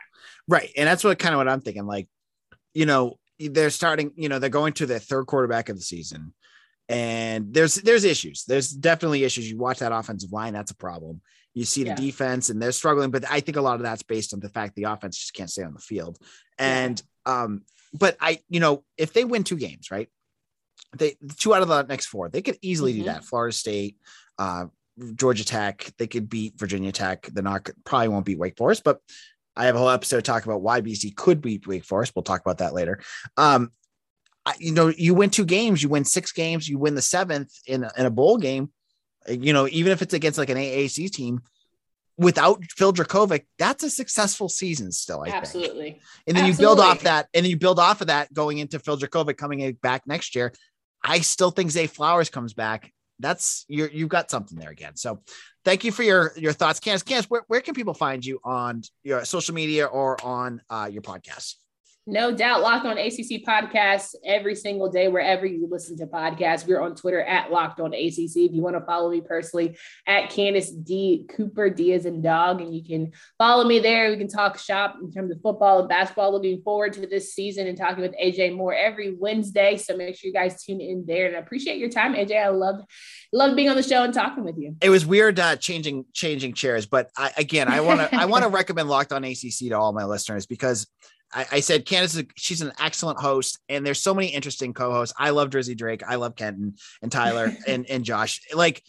Right. 0.47 0.71
And 0.75 0.87
that's 0.87 1.03
what 1.03 1.19
kind 1.19 1.35
of 1.35 1.37
what 1.37 1.47
I'm 1.47 1.61
thinking. 1.61 1.85
Like, 1.85 2.07
you 2.73 2.87
know, 2.87 3.19
they're 3.39 3.69
starting, 3.69 4.11
you 4.15 4.29
know, 4.29 4.39
they're 4.39 4.49
going 4.49 4.73
to 4.73 4.85
the 4.85 4.99
third 4.99 5.27
quarterback 5.27 5.69
of 5.69 5.75
the 5.75 5.83
season. 5.83 6.33
And 6.89 7.53
there's 7.53 7.75
there's 7.75 8.03
issues. 8.03 8.45
There's 8.45 8.71
definitely 8.71 9.23
issues. 9.23 9.49
You 9.49 9.59
watch 9.59 9.79
that 9.79 9.91
offensive 9.91 10.31
line, 10.31 10.53
that's 10.53 10.71
a 10.71 10.75
problem. 10.75 11.21
You 11.59 11.65
see 11.65 11.83
the 11.83 11.89
yeah. 11.89 11.95
defense 11.95 12.49
and 12.49 12.61
they're 12.61 12.71
struggling, 12.71 13.11
but 13.11 13.29
I 13.29 13.41
think 13.41 13.57
a 13.57 13.61
lot 13.61 13.75
of 13.75 13.81
that's 13.81 14.01
based 14.01 14.33
on 14.33 14.39
the 14.39 14.47
fact 14.47 14.75
the 14.75 14.85
offense 14.85 15.17
just 15.17 15.33
can't 15.33 15.49
stay 15.49 15.63
on 15.63 15.73
the 15.73 15.81
field. 15.81 16.17
And 16.57 17.03
yeah. 17.27 17.41
um, 17.41 17.63
but 17.93 18.15
I, 18.21 18.39
you 18.47 18.61
know, 18.61 18.85
if 18.97 19.11
they 19.11 19.25
win 19.25 19.43
two 19.43 19.57
games, 19.57 19.91
right? 19.91 20.07
They 20.95 21.17
two 21.35 21.53
out 21.53 21.61
of 21.61 21.67
the 21.67 21.83
next 21.83 22.05
four, 22.05 22.29
they 22.29 22.41
could 22.41 22.57
easily 22.61 22.93
mm-hmm. 22.93 23.01
do 23.01 23.05
that. 23.07 23.25
Florida 23.25 23.53
State, 23.53 23.97
uh, 24.37 24.67
Georgia 25.15 25.43
Tech, 25.43 25.91
they 25.97 26.07
could 26.07 26.29
beat 26.29 26.57
Virginia 26.57 26.93
Tech. 26.93 27.27
They're 27.27 27.43
not 27.43 27.69
probably 27.83 28.07
won't 28.07 28.25
beat 28.25 28.39
Wake 28.39 28.55
Forest, 28.55 28.85
but 28.85 29.01
I 29.57 29.65
have 29.65 29.75
a 29.75 29.79
whole 29.79 29.89
episode 29.89 30.23
talking 30.23 30.49
about 30.49 30.61
why 30.61 30.79
BC 30.79 31.13
could 31.13 31.41
beat 31.41 31.67
Wake 31.67 31.83
Forest. 31.83 32.13
We'll 32.15 32.23
talk 32.23 32.39
about 32.39 32.59
that 32.59 32.73
later. 32.73 33.01
Um, 33.35 33.73
I, 34.45 34.53
you 34.59 34.71
know, 34.71 34.87
you 34.87 35.13
win 35.13 35.29
two 35.29 35.43
games, 35.43 35.83
you 35.83 35.89
win 35.89 36.05
six 36.05 36.31
games, 36.31 36.69
you 36.69 36.79
win 36.79 36.95
the 36.95 37.01
seventh 37.01 37.51
in 37.67 37.83
a, 37.83 37.91
in 37.97 38.05
a 38.05 38.09
bowl 38.09 38.37
game 38.37 38.71
you 39.29 39.53
know, 39.53 39.67
even 39.69 39.91
if 39.91 40.01
it's 40.01 40.13
against 40.13 40.37
like 40.37 40.49
an 40.49 40.57
AAC 40.57 41.11
team, 41.11 41.41
without 42.17 42.63
Phil 42.71 42.93
Jurkovec, 42.93 43.45
that's 43.57 43.83
a 43.83 43.89
successful 43.89 44.49
season 44.49 44.91
still. 44.91 45.23
I 45.25 45.29
Absolutely. 45.29 45.91
Think. 45.91 46.01
And 46.27 46.37
then 46.37 46.45
Absolutely. 46.45 46.51
you 46.51 46.67
build 46.67 46.79
off 46.79 46.99
that, 47.01 47.27
and 47.33 47.45
then 47.45 47.49
you 47.49 47.57
build 47.57 47.79
off 47.79 48.01
of 48.01 48.07
that 48.07 48.33
going 48.33 48.57
into 48.57 48.77
Phil 48.77 48.97
Jurkovec 48.97 49.37
coming 49.37 49.73
back 49.81 50.05
next 50.05 50.35
year. 50.35 50.53
I 51.03 51.21
still 51.21 51.49
think 51.49 51.71
Zay 51.71 51.87
Flowers 51.87 52.29
comes 52.29 52.53
back. 52.53 52.91
That's 53.19 53.65
you 53.67 53.89
you've 53.91 54.09
got 54.09 54.29
something 54.29 54.57
there 54.57 54.69
again. 54.69 54.95
So 54.95 55.21
thank 55.65 55.83
you 55.83 55.91
for 55.91 56.03
your 56.03 56.33
your 56.35 56.53
thoughts. 56.53 56.79
Candace, 56.79 57.03
Candace, 57.03 57.29
where, 57.29 57.43
where 57.47 57.61
can 57.61 57.73
people 57.73 57.93
find 57.93 58.25
you 58.25 58.39
on 58.43 58.81
your 59.03 59.25
social 59.25 59.55
media 59.55 59.85
or 59.85 60.23
on 60.23 60.61
uh, 60.69 60.89
your 60.91 61.01
podcast? 61.01 61.55
No 62.09 62.31
doubt. 62.31 62.61
Locked 62.61 62.87
on 62.87 62.97
ACC 62.97 63.45
podcasts 63.45 64.15
every 64.25 64.55
single 64.55 64.89
day, 64.89 65.09
wherever 65.09 65.45
you 65.45 65.67
listen 65.69 65.95
to 65.97 66.07
podcasts. 66.07 66.67
We're 66.67 66.81
on 66.81 66.95
Twitter 66.95 67.21
at 67.21 67.51
Locked 67.51 67.79
on 67.79 67.93
ACC. 67.93 68.35
If 68.35 68.51
you 68.51 68.63
want 68.63 68.75
to 68.75 68.83
follow 68.83 69.11
me 69.11 69.21
personally, 69.21 69.77
at 70.07 70.31
Candace 70.31 70.71
D. 70.71 71.27
Cooper 71.29 71.69
Diaz 71.69 72.05
and 72.05 72.23
Dog, 72.23 72.61
and 72.61 72.73
you 72.73 72.83
can 72.83 73.11
follow 73.37 73.63
me 73.63 73.77
there. 73.77 74.09
We 74.09 74.17
can 74.17 74.27
talk 74.27 74.57
shop 74.57 74.95
in 74.99 75.11
terms 75.11 75.31
of 75.31 75.39
football 75.41 75.81
and 75.81 75.89
basketball. 75.89 76.31
Looking 76.31 76.63
forward 76.63 76.93
to 76.93 77.05
this 77.05 77.35
season 77.35 77.67
and 77.67 77.77
talking 77.77 78.01
with 78.01 78.15
AJ 78.19 78.55
Moore 78.55 78.73
every 78.73 79.15
Wednesday. 79.15 79.77
So 79.77 79.95
make 79.95 80.15
sure 80.15 80.29
you 80.29 80.33
guys 80.33 80.63
tune 80.63 80.81
in 80.81 81.05
there. 81.05 81.27
And 81.27 81.35
I 81.35 81.39
appreciate 81.39 81.77
your 81.77 81.89
time, 81.89 82.15
AJ. 82.15 82.43
I 82.43 82.49
love 82.49 82.81
love 83.31 83.55
being 83.55 83.69
on 83.69 83.75
the 83.75 83.83
show 83.83 84.03
and 84.03 84.13
talking 84.13 84.43
with 84.43 84.57
you. 84.57 84.75
It 84.81 84.89
was 84.89 85.05
weird 85.05 85.39
uh, 85.39 85.57
changing 85.57 86.05
changing 86.13 86.53
chairs, 86.53 86.87
but 86.87 87.11
I, 87.15 87.31
again, 87.37 87.67
I 87.67 87.81
want 87.81 87.99
to 87.99 88.15
I 88.19 88.25
want 88.25 88.45
to 88.45 88.49
recommend 88.49 88.89
Locked 88.89 89.13
on 89.13 89.23
ACC 89.23 89.69
to 89.69 89.73
all 89.73 89.93
my 89.93 90.05
listeners 90.05 90.47
because 90.47 90.87
I, 91.33 91.45
I 91.51 91.59
said 91.59 91.85
Candace, 91.85 92.15
is, 92.15 92.23
she's 92.35 92.61
an 92.61 92.73
excellent 92.79 93.19
host, 93.19 93.59
and 93.69 93.85
there's 93.85 94.01
so 94.01 94.13
many 94.13 94.27
interesting 94.27 94.73
co-hosts. 94.73 95.13
I 95.17 95.29
love 95.31 95.49
Drizzy 95.49 95.77
Drake, 95.77 96.03
I 96.07 96.15
love 96.15 96.35
Kenton 96.35 96.75
and 97.01 97.11
Tyler 97.11 97.51
and 97.67 97.85
and 97.89 98.03
Josh. 98.03 98.41
Like, 98.53 98.83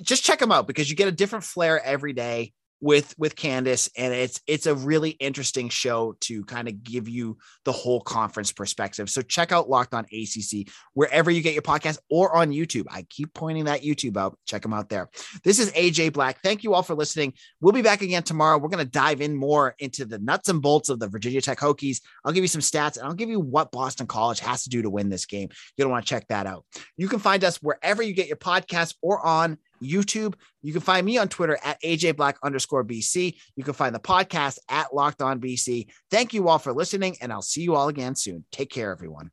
just 0.00 0.24
check 0.24 0.38
them 0.38 0.52
out 0.52 0.66
because 0.66 0.88
you 0.88 0.96
get 0.96 1.08
a 1.08 1.12
different 1.12 1.44
flair 1.44 1.82
every 1.84 2.12
day 2.12 2.52
with 2.82 3.14
with 3.16 3.36
Candace, 3.36 3.88
and 3.96 4.12
it's 4.12 4.40
it's 4.48 4.66
a 4.66 4.74
really 4.74 5.10
interesting 5.10 5.68
show 5.68 6.16
to 6.22 6.44
kind 6.44 6.66
of 6.66 6.82
give 6.82 7.08
you 7.08 7.38
the 7.64 7.72
whole 7.72 8.00
conference 8.00 8.52
perspective. 8.52 9.08
So 9.08 9.22
check 9.22 9.52
out 9.52 9.70
Locked 9.70 9.94
On 9.94 10.04
ACC 10.04 10.68
wherever 10.92 11.30
you 11.30 11.42
get 11.42 11.54
your 11.54 11.62
podcast 11.62 11.98
or 12.10 12.36
on 12.36 12.50
YouTube. 12.50 12.86
I 12.90 13.06
keep 13.08 13.32
pointing 13.32 13.64
that 13.66 13.82
YouTube 13.82 14.16
out. 14.16 14.36
Check 14.46 14.62
them 14.62 14.74
out 14.74 14.88
there. 14.88 15.08
This 15.44 15.60
is 15.60 15.70
AJ 15.72 16.12
Black. 16.12 16.42
Thank 16.42 16.64
you 16.64 16.74
all 16.74 16.82
for 16.82 16.96
listening. 16.96 17.34
We'll 17.60 17.72
be 17.72 17.82
back 17.82 18.02
again 18.02 18.24
tomorrow. 18.24 18.58
We're 18.58 18.68
going 18.68 18.84
to 18.84 18.90
dive 18.90 19.20
in 19.20 19.36
more 19.36 19.76
into 19.78 20.04
the 20.04 20.18
nuts 20.18 20.48
and 20.48 20.60
bolts 20.60 20.88
of 20.88 20.98
the 20.98 21.08
Virginia 21.08 21.40
Tech 21.40 21.60
Hokies. 21.60 22.00
I'll 22.24 22.32
give 22.32 22.42
you 22.42 22.48
some 22.48 22.60
stats 22.60 22.96
and 22.98 23.06
I'll 23.06 23.14
give 23.14 23.30
you 23.30 23.38
what 23.38 23.70
Boston 23.70 24.08
College 24.08 24.40
has 24.40 24.64
to 24.64 24.70
do 24.70 24.82
to 24.82 24.90
win 24.90 25.08
this 25.08 25.26
game. 25.26 25.48
You're 25.76 25.84
going 25.84 25.90
to 25.90 25.92
want 25.92 26.04
to 26.04 26.10
check 26.10 26.26
that 26.28 26.46
out. 26.46 26.64
You 26.96 27.06
can 27.06 27.20
find 27.20 27.44
us 27.44 27.62
wherever 27.62 28.02
you 28.02 28.12
get 28.12 28.26
your 28.26 28.36
podcast 28.36 28.96
or 29.02 29.24
on 29.24 29.58
YouTube. 29.82 30.34
You 30.62 30.72
can 30.72 30.80
find 30.80 31.04
me 31.04 31.18
on 31.18 31.28
Twitter 31.28 31.58
at 31.64 31.80
AJ 31.82 32.16
Black 32.16 32.38
underscore 32.42 32.84
BC. 32.84 33.36
You 33.56 33.64
can 33.64 33.74
find 33.74 33.94
the 33.94 34.00
podcast 34.00 34.58
at 34.68 34.94
Locked 34.94 35.22
On 35.22 35.40
BC. 35.40 35.86
Thank 36.10 36.32
you 36.34 36.48
all 36.48 36.58
for 36.58 36.72
listening, 36.72 37.16
and 37.20 37.32
I'll 37.32 37.42
see 37.42 37.62
you 37.62 37.74
all 37.74 37.88
again 37.88 38.14
soon. 38.14 38.44
Take 38.52 38.70
care, 38.70 38.90
everyone. 38.90 39.30